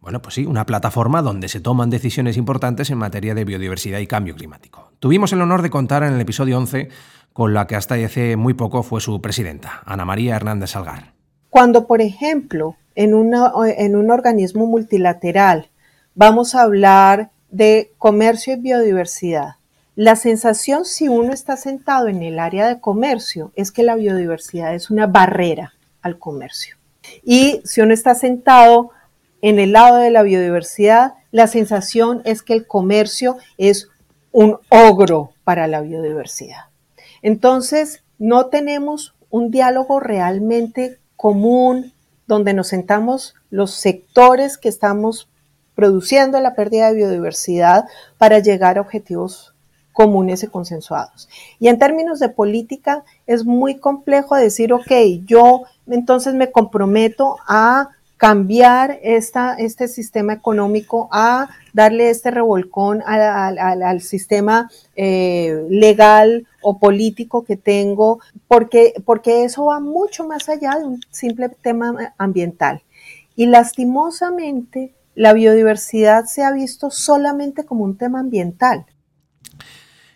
Bueno, 0.00 0.22
pues 0.22 0.34
sí, 0.34 0.46
una 0.46 0.64
plataforma 0.64 1.20
donde 1.20 1.48
se 1.48 1.60
toman 1.60 1.90
decisiones 1.90 2.38
importantes 2.38 2.88
en 2.90 2.96
materia 2.96 3.34
de 3.34 3.44
biodiversidad 3.44 3.98
y 3.98 4.06
cambio 4.06 4.34
climático. 4.34 4.92
Tuvimos 4.98 5.32
el 5.34 5.42
honor 5.42 5.60
de 5.60 5.68
contar 5.68 6.02
en 6.02 6.14
el 6.14 6.20
episodio 6.20 6.56
11 6.56 6.88
con 7.34 7.52
la 7.52 7.66
que 7.66 7.76
hasta 7.76 7.96
hace 7.96 8.36
muy 8.36 8.54
poco 8.54 8.82
fue 8.82 9.02
su 9.02 9.20
presidenta, 9.20 9.82
Ana 9.84 10.06
María 10.06 10.36
Hernández 10.36 10.70
Salgar. 10.70 11.12
Cuando, 11.50 11.86
por 11.86 12.00
ejemplo, 12.00 12.76
en, 12.94 13.10
en 13.12 13.96
un 13.96 14.10
organismo 14.10 14.66
multilateral 14.66 15.68
vamos 16.14 16.54
a 16.54 16.62
hablar 16.62 17.30
de 17.50 17.92
comercio 17.98 18.54
y 18.54 18.60
biodiversidad, 18.60 19.56
la 19.96 20.16
sensación 20.16 20.86
si 20.86 21.08
uno 21.08 21.34
está 21.34 21.58
sentado 21.58 22.08
en 22.08 22.22
el 22.22 22.38
área 22.38 22.66
de 22.68 22.80
comercio 22.80 23.52
es 23.54 23.70
que 23.70 23.82
la 23.82 23.96
biodiversidad 23.96 24.74
es 24.74 24.90
una 24.90 25.06
barrera 25.06 25.74
al 26.00 26.18
comercio. 26.18 26.76
Y 27.22 27.60
si 27.64 27.82
uno 27.82 27.92
está 27.92 28.14
sentado 28.14 28.92
en 29.42 29.58
el 29.58 29.72
lado 29.72 29.96
de 29.96 30.10
la 30.10 30.22
biodiversidad, 30.22 31.14
la 31.30 31.46
sensación 31.46 32.22
es 32.24 32.42
que 32.42 32.54
el 32.54 32.66
comercio 32.66 33.36
es 33.58 33.88
un 34.32 34.58
ogro 34.68 35.32
para 35.44 35.66
la 35.66 35.80
biodiversidad. 35.80 36.66
Entonces, 37.22 38.02
no 38.18 38.46
tenemos 38.46 39.14
un 39.30 39.50
diálogo 39.50 40.00
realmente 40.00 40.98
común 41.16 41.92
donde 42.26 42.54
nos 42.54 42.68
sentamos 42.68 43.34
los 43.50 43.72
sectores 43.72 44.58
que 44.58 44.68
estamos 44.68 45.28
produciendo 45.74 46.38
la 46.40 46.54
pérdida 46.54 46.88
de 46.88 46.96
biodiversidad 46.96 47.86
para 48.18 48.38
llegar 48.38 48.78
a 48.78 48.82
objetivos 48.82 49.54
comunes 49.92 50.42
y 50.42 50.46
consensuados. 50.46 51.28
Y 51.58 51.68
en 51.68 51.78
términos 51.78 52.20
de 52.20 52.28
política 52.28 53.04
es 53.26 53.44
muy 53.44 53.78
complejo 53.78 54.36
decir, 54.36 54.72
ok, 54.72 54.92
yo 55.24 55.62
entonces 55.86 56.34
me 56.34 56.52
comprometo 56.52 57.36
a 57.46 57.90
cambiar 58.20 59.00
esta, 59.02 59.54
este 59.54 59.88
sistema 59.88 60.34
económico, 60.34 61.08
a 61.10 61.48
darle 61.72 62.10
este 62.10 62.30
revolcón 62.30 63.02
al, 63.06 64.02
sistema 64.02 64.70
eh, 64.94 65.64
legal 65.70 66.46
o 66.60 66.78
político 66.78 67.44
que 67.44 67.56
tengo, 67.56 68.20
porque, 68.46 68.92
porque 69.06 69.44
eso 69.44 69.64
va 69.64 69.80
mucho 69.80 70.26
más 70.28 70.50
allá 70.50 70.78
de 70.78 70.84
un 70.84 71.00
simple 71.10 71.48
tema 71.48 72.12
ambiental. 72.18 72.82
Y 73.36 73.46
lastimosamente, 73.46 74.92
la 75.14 75.32
biodiversidad 75.32 76.26
se 76.26 76.42
ha 76.42 76.52
visto 76.52 76.90
solamente 76.90 77.64
como 77.64 77.84
un 77.84 77.96
tema 77.96 78.20
ambiental. 78.20 78.84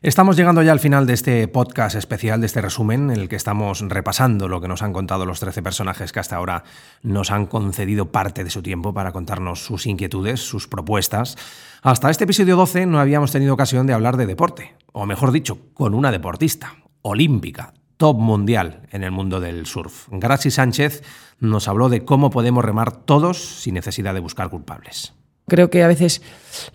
Estamos 0.05 0.37
llegando 0.37 0.61
ya 0.61 0.73
al 0.73 0.81
final 0.81 1.07
de 1.07 1.15
este 1.15 1.49
podcast 1.49 1.97
especial, 1.97 2.39
de 2.39 2.45
este 2.47 2.61
resumen, 2.61 3.11
en 3.11 3.19
el 3.19 3.27
que 3.27 3.37
estamos 3.37 3.81
repasando 3.81 4.49
lo 4.49 4.61
que 4.61 4.69
nos 4.69 4.83
han 4.83 4.93
contado 4.93 5.25
los 5.25 5.41
13 5.41 5.63
personajes 5.63 6.13
que 6.13 6.21
hasta 6.21 6.37
ahora 6.37 6.63
nos 7.03 7.31
han 7.31 7.47
concedido 7.47 8.13
parte 8.13 8.45
de 8.45 8.51
su 8.51 8.63
tiempo 8.63 8.93
para 8.93 9.13
contarnos 9.13 9.65
sus 9.65 9.87
inquietudes, 9.87 10.41
sus 10.41 10.69
propuestas. 10.69 11.39
Hasta 11.81 12.11
este 12.11 12.25
episodio 12.25 12.55
12 12.55 12.85
no 12.85 13.01
habíamos 13.01 13.33
tenido 13.33 13.55
ocasión 13.55 13.87
de 13.87 13.95
hablar 13.95 14.19
de 14.19 14.27
deporte, 14.27 14.75
o 14.93 15.07
mejor 15.07 15.33
dicho, 15.33 15.57
con 15.73 15.95
una 15.95 16.13
deportista, 16.13 16.75
olímpica, 17.01 17.73
top 17.97 18.19
mundial 18.19 18.83
en 18.93 19.05
el 19.05 19.11
mundo 19.11 19.41
del 19.41 19.65
surf. 19.65 20.09
Graci 20.11 20.51
Sánchez 20.51 21.03
nos 21.41 21.67
habló 21.67 21.89
de 21.89 22.05
cómo 22.05 22.29
podemos 22.29 22.63
remar 22.63 22.93
todos 22.95 23.43
sin 23.63 23.73
necesidad 23.73 24.13
de 24.13 24.21
buscar 24.21 24.51
culpables. 24.51 25.15
Creo 25.49 25.71
que 25.71 25.83
a 25.83 25.89
veces 25.89 26.21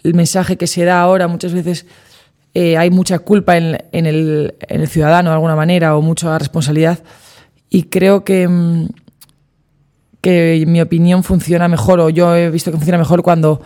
el 0.03 0.15
mensaje 0.15 0.57
que 0.57 0.65
se 0.65 0.83
da 0.83 0.99
ahora 0.99 1.27
muchas 1.27 1.53
veces 1.53 1.85
eh, 2.53 2.77
hay 2.77 2.89
mucha 2.89 3.19
culpa 3.19 3.57
en, 3.57 3.77
el, 3.91 4.53
ciudadano 4.87 5.29
de 5.29 5.35
alguna 5.35 5.55
manera 5.55 5.95
o 5.95 6.01
mucha 6.01 6.37
responsabilidad 6.39 6.99
y 7.69 7.83
creo 7.83 8.23
que, 8.23 8.47
mm, 8.47 8.87
que 10.21 10.63
mi 10.67 10.81
opinión 10.81 11.23
funciona 11.23 11.67
mejor 11.67 11.99
o 11.99 12.09
yo 12.09 12.35
he 12.35 12.49
visto 12.49 12.71
que 12.71 12.77
funciona 12.77 12.97
mejor 12.97 13.21
cuando 13.21 13.61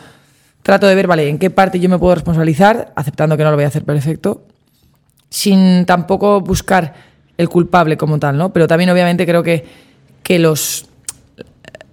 trato 0.64 0.88
de 0.88 0.96
ver, 0.96 1.08
vale, 1.08 1.30
en 1.30 1.40
qué 1.40 1.50
parte 1.50 1.80
yo 1.80 1.90
me 1.90 1.98
puedo 1.98 2.16
responsabilizar, 2.16 2.92
aceptando 2.96 3.38
que 3.38 3.44
no 3.44 3.52
lo 3.52 3.58
voy 3.58 3.66
a 3.66 3.68
hacer 3.68 3.84
perfecto, 3.84 4.46
sin 5.30 5.86
tampoco 5.86 6.42
buscar 6.42 6.94
el 7.38 7.50
culpable 7.50 7.98
como 7.98 8.20
tal, 8.20 8.38
¿no? 8.38 8.54
Pero 8.54 8.68
también 8.68 8.90
obviamente 8.90 9.26
creo 9.26 9.44
que, 9.44 9.66
que 10.24 10.40
los 10.40 10.88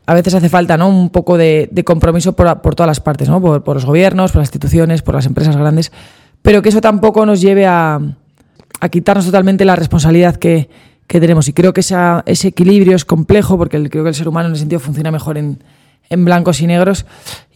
a 0.06 0.14
veces 0.14 0.34
hace 0.34 0.48
falta 0.48 0.76
¿no? 0.76 0.88
un 0.88 1.10
poco 1.10 1.38
de, 1.38 1.70
compromiso 1.84 2.32
por, 2.32 2.62
por, 2.62 2.74
todas 2.74 2.88
las 2.88 2.98
partes, 2.98 3.28
¿no? 3.28 3.40
por, 3.40 3.62
por, 3.62 3.76
los 3.76 3.84
gobiernos, 3.84 4.32
por 4.32 4.40
las 4.40 4.48
instituciones, 4.48 5.02
por 5.02 5.14
las 5.14 5.24
empresas 5.24 5.56
grandes, 5.56 5.92
pero 6.42 6.62
que 6.62 6.70
eso 6.70 6.80
tampoco 6.80 7.26
nos 7.26 7.40
lleve 7.40 7.66
a, 7.66 8.00
quitarnos 8.90 9.26
totalmente 9.26 9.64
la 9.64 9.76
responsabilidad 9.76 10.36
que, 10.36 10.68
tenemos. 11.06 11.48
Y 11.48 11.52
creo 11.52 11.72
que 11.72 11.80
ese 11.80 12.48
equilibrio 12.48 12.96
es 12.96 13.04
complejo, 13.04 13.58
porque 13.58 13.88
creo 13.90 14.04
que 14.04 14.10
el 14.10 14.14
ser 14.14 14.28
humano 14.28 14.48
en 14.48 14.54
ese 14.54 14.60
sentido 14.60 14.80
funciona 14.80 15.10
mejor 15.10 15.36
en, 15.38 15.58
blancos 16.24 16.60
y 16.60 16.66
negros. 16.66 17.04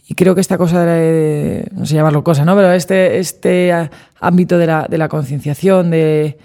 Y 0.07 0.13
creo 0.13 0.35
que 0.35 0.41
esta 0.41 0.57
cosa, 0.57 0.85
de, 0.85 1.67
no 1.71 1.85
sé 1.85 1.95
llamarlo 1.95 2.23
cosa, 2.23 2.45
¿no? 2.45 2.55
pero 2.55 2.71
este, 2.73 3.17
este 3.17 3.73
ámbito 4.19 4.57
de 4.59 4.67
la, 4.67 5.09
concienciación, 5.09 5.89
de, 5.89 6.37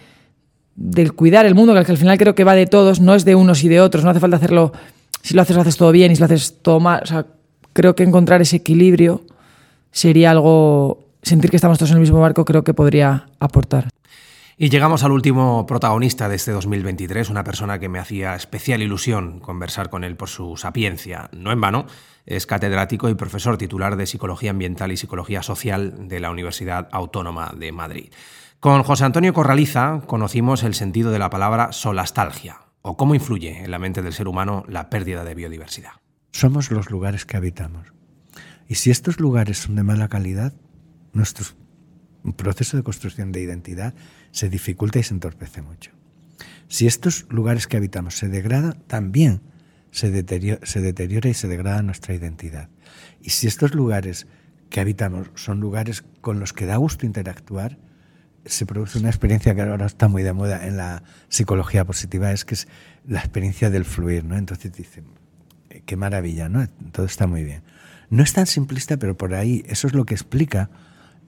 del 0.77 1.13
cuidar 1.13 1.45
el 1.45 1.55
mundo, 1.55 1.75
que 1.75 1.93
al 1.93 1.99
final 1.99 2.17
creo 2.17 2.35
que 2.35 2.45
va 2.45 2.55
de 2.55 2.67
todos, 2.67 3.01
no 3.01 3.15
es 3.15 3.27
de 3.27 3.35
unos 3.35 3.63
y 3.65 3.69
de 3.69 3.83
otros, 3.83 4.03
no 4.03 4.11
hace 4.11 4.21
falta 4.21 4.37
hacerlo, 4.37 4.73
si 5.21 5.35
lo 5.35 5.43
haces, 5.43 5.57
lo 5.57 5.63
haces 5.63 5.77
todo 5.77 5.93
bien 5.93 6.11
y 6.11 6.17
si 6.17 6.21
lo 6.21 6.25
haces 6.25 6.63
todo 6.63 6.81
mal. 6.81 7.01
O 7.03 7.07
sea, 7.07 7.27
creo 7.75 7.95
que 7.95 8.03
encontrar 8.03 8.41
ese 8.41 8.57
equilibrio 8.57 9.23
sería 9.91 10.31
algo 10.31 11.10
sentir 11.23 11.51
que 11.51 11.57
estamos 11.57 11.79
todos 11.79 11.91
en 11.91 11.97
el 11.97 12.03
mismo 12.03 12.21
barco 12.21 12.45
creo 12.45 12.65
que 12.65 12.75
podría 12.75 13.29
aportar. 13.39 13.89
Y 14.57 14.69
llegamos 14.69 15.05
al 15.05 15.13
último 15.13 15.65
protagonista 15.65 16.29
de 16.29 16.37
este 16.37 16.53
2023, 16.53 17.31
una 17.31 17.45
persona 17.45 17.79
que 17.79 17.89
me 17.89 17.99
hacía 17.99 18.35
especial 18.35 18.83
ilusión 18.83 19.41
conversar 19.41 19.89
con 19.89 20.05
él 20.05 20.17
por 20.17 20.29
su 20.29 20.59
sapiencia. 20.59 21.31
No 21.33 21.51
en 21.51 21.63
vano, 21.63 21.87
es 22.27 22.47
catedrático 22.47 23.09
y 23.09 23.15
profesor 23.15 23.57
titular 23.57 23.97
de 23.97 24.07
Psicología 24.07 24.51
Ambiental 24.51 24.93
y 24.93 24.99
Psicología 24.99 25.43
Social 25.43 26.09
de 26.09 26.21
la 26.21 26.31
Universidad 26.31 26.89
Autónoma 26.93 27.55
de 27.57 27.73
Madrid. 27.73 28.13
Con 28.61 28.83
José 28.83 29.07
Antonio 29.07 29.33
Corraliza 29.33 30.03
conocimos 30.07 30.63
el 30.63 30.75
sentido 30.75 31.11
de 31.11 31.19
la 31.19 31.31
palabra 31.31 31.73
solastalgia, 31.73 32.59
o 32.83 32.99
cómo 32.99 33.15
influye 33.15 33.65
en 33.65 33.71
la 33.71 33.79
mente 33.79 34.03
del 34.03 34.13
ser 34.13 34.29
humano 34.29 34.65
la 34.69 34.91
pérdida 34.91 35.25
de 35.25 35.35
biodiversidad. 35.35 35.93
Somos 36.33 36.71
los 36.71 36.91
lugares 36.91 37.25
que 37.25 37.39
habitamos. 37.39 37.95
Y 38.69 38.75
si 38.75 38.91
estos 38.91 39.19
lugares 39.19 39.57
son 39.57 39.77
de 39.77 39.83
mala 39.83 40.09
calidad, 40.09 40.53
nuestro 41.13 41.47
proceso 42.37 42.77
de 42.77 42.83
construcción 42.83 43.33
de 43.33 43.41
identidad 43.41 43.95
se 44.31 44.49
dificulta 44.49 44.99
y 44.99 45.03
se 45.03 45.15
entorpece 45.15 45.63
mucho. 45.63 45.93
Si 46.69 46.87
estos 46.87 47.27
lugares 47.31 47.67
que 47.67 47.77
habitamos 47.77 48.17
se 48.17 48.29
degradan, 48.29 48.83
también 48.87 49.41
se 49.91 50.11
deteriora, 50.11 50.65
se 50.65 50.81
deteriora 50.81 51.29
y 51.29 51.35
se 51.35 51.49
degrada 51.49 51.83
nuestra 51.83 52.15
identidad. 52.15 52.69
Y 53.21 53.31
si 53.31 53.47
estos 53.47 53.75
lugares 53.75 54.27
que 54.69 54.81
habitamos 54.81 55.31
son 55.35 55.61
lugares 55.61 56.05
con 56.21 56.39
los 56.39 56.53
que 56.53 56.67
da 56.67 56.77
gusto 56.77 57.07
interactuar, 57.07 57.79
se 58.45 58.67
produce 58.67 58.99
una 58.99 59.09
experiencia 59.09 59.55
que 59.55 59.63
ahora 59.63 59.87
está 59.87 60.09
muy 60.09 60.23
de 60.23 60.33
moda 60.33 60.67
en 60.67 60.77
la 60.77 61.03
psicología 61.29 61.85
positiva, 61.85 62.33
es 62.33 62.45
que 62.45 62.55
es 62.55 62.69
la 63.07 63.19
experiencia 63.19 63.69
del 63.69 63.85
fluir, 63.85 64.25
¿no? 64.25 64.37
Entonces 64.37 64.73
dicen, 64.73 65.05
qué 65.85 65.97
maravilla, 65.97 66.49
¿no? 66.49 66.67
Todo 66.93 67.07
está 67.07 67.27
muy 67.27 67.45
bien. 67.45 67.63
No 68.09 68.23
es 68.23 68.33
tan 68.33 68.47
simplista, 68.47 68.97
pero 68.97 69.17
por 69.17 69.35
ahí 69.35 69.63
eso 69.67 69.87
es 69.87 69.95
lo 69.95 70.07
que 70.07 70.15
explica 70.15 70.71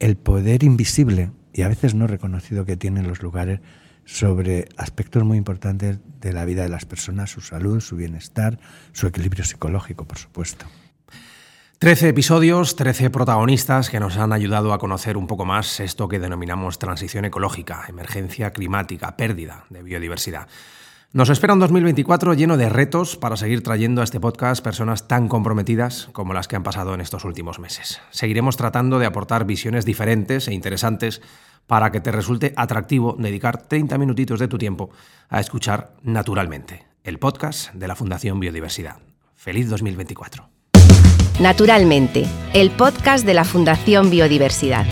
el 0.03 0.17
poder 0.17 0.65
invisible 0.65 1.31
y 1.53 1.63
a 1.63 1.69
veces 1.69 1.95
no 1.95 2.09
reconocido 2.09 2.65
que 2.65 2.77
tienen 2.77 3.07
los 3.07 3.23
lugares 3.23 3.61
sobre 4.05 4.69
aspectos 4.77 5.23
muy 5.23 5.39
importantes 5.39 6.01
de 6.21 6.33
la 6.33 6.45
vida 6.45 6.65
de 6.65 6.69
las 6.69 6.85
personas, 6.85 7.31
su 7.31 7.41
salud, 7.41 7.79
su 7.81 7.95
bienestar, 7.95 8.59
su 8.91 9.07
equilibrio 9.07 9.45
psicológico, 9.45 10.05
por 10.05 10.19
supuesto. 10.19 10.67
Trece 11.79 12.09
episodios, 12.09 12.75
trece 12.75 13.11
protagonistas 13.11 13.91
que 13.91 14.01
nos 14.01 14.17
han 14.17 14.33
ayudado 14.33 14.73
a 14.73 14.79
conocer 14.79 15.17
un 15.17 15.29
poco 15.29 15.45
más 15.45 15.79
esto 15.79 16.09
que 16.09 16.19
denominamos 16.19 16.81
transición 16.81 17.25
ecológica, 17.25 17.85
emergencia 17.89 18.51
climática, 18.51 19.17
pérdida 19.17 19.67
de 19.71 19.85
biodiversidad. 19.85 20.49
Nos 21.15 21.29
espera 21.29 21.53
un 21.53 21.61
2024 21.61 22.33
lleno 22.33 22.57
de 22.57 22.71
retos 22.71 23.19
para 23.19 23.37
seguir 23.37 23.63
trayendo 23.63 24.01
a 24.01 24.05
este 24.05 24.19
podcast 24.19 24.65
personas 24.65 25.09
tan 25.09 25.29
comprometidas 25.29 26.09
como 26.13 26.33
las 26.33 26.49
que 26.49 26.57
han 26.57 26.63
pasado 26.63 26.95
en 26.95 27.03
estos 27.03 27.27
últimos 27.27 27.59
meses. 27.59 28.01
Seguiremos 28.11 28.57
tratando 28.57 28.99
de 28.99 29.05
aportar 29.05 29.45
visiones 29.45 29.85
diferentes 29.85 30.49
e 30.49 30.55
interesantes 30.55 31.21
para 31.67 31.93
que 31.93 32.01
te 32.01 32.13
resulte 32.13 32.55
atractivo 32.57 33.15
dedicar 33.19 33.69
30 33.69 33.99
minutitos 33.99 34.41
de 34.41 34.49
tu 34.49 34.57
tiempo 34.57 34.89
a 35.29 35.39
escuchar 35.39 35.93
Naturalmente, 36.03 36.87
el 37.05 37.19
podcast 37.19 37.75
de 37.75 37.89
la 37.89 37.95
Fundación 37.95 38.41
Biodiversidad. 38.41 38.97
Feliz 39.35 39.69
2024. 39.69 40.49
Naturalmente, 41.41 42.25
el 42.55 42.71
podcast 42.71 43.27
de 43.27 43.35
la 43.35 43.45
Fundación 43.45 44.09
Biodiversidad. 44.09 44.87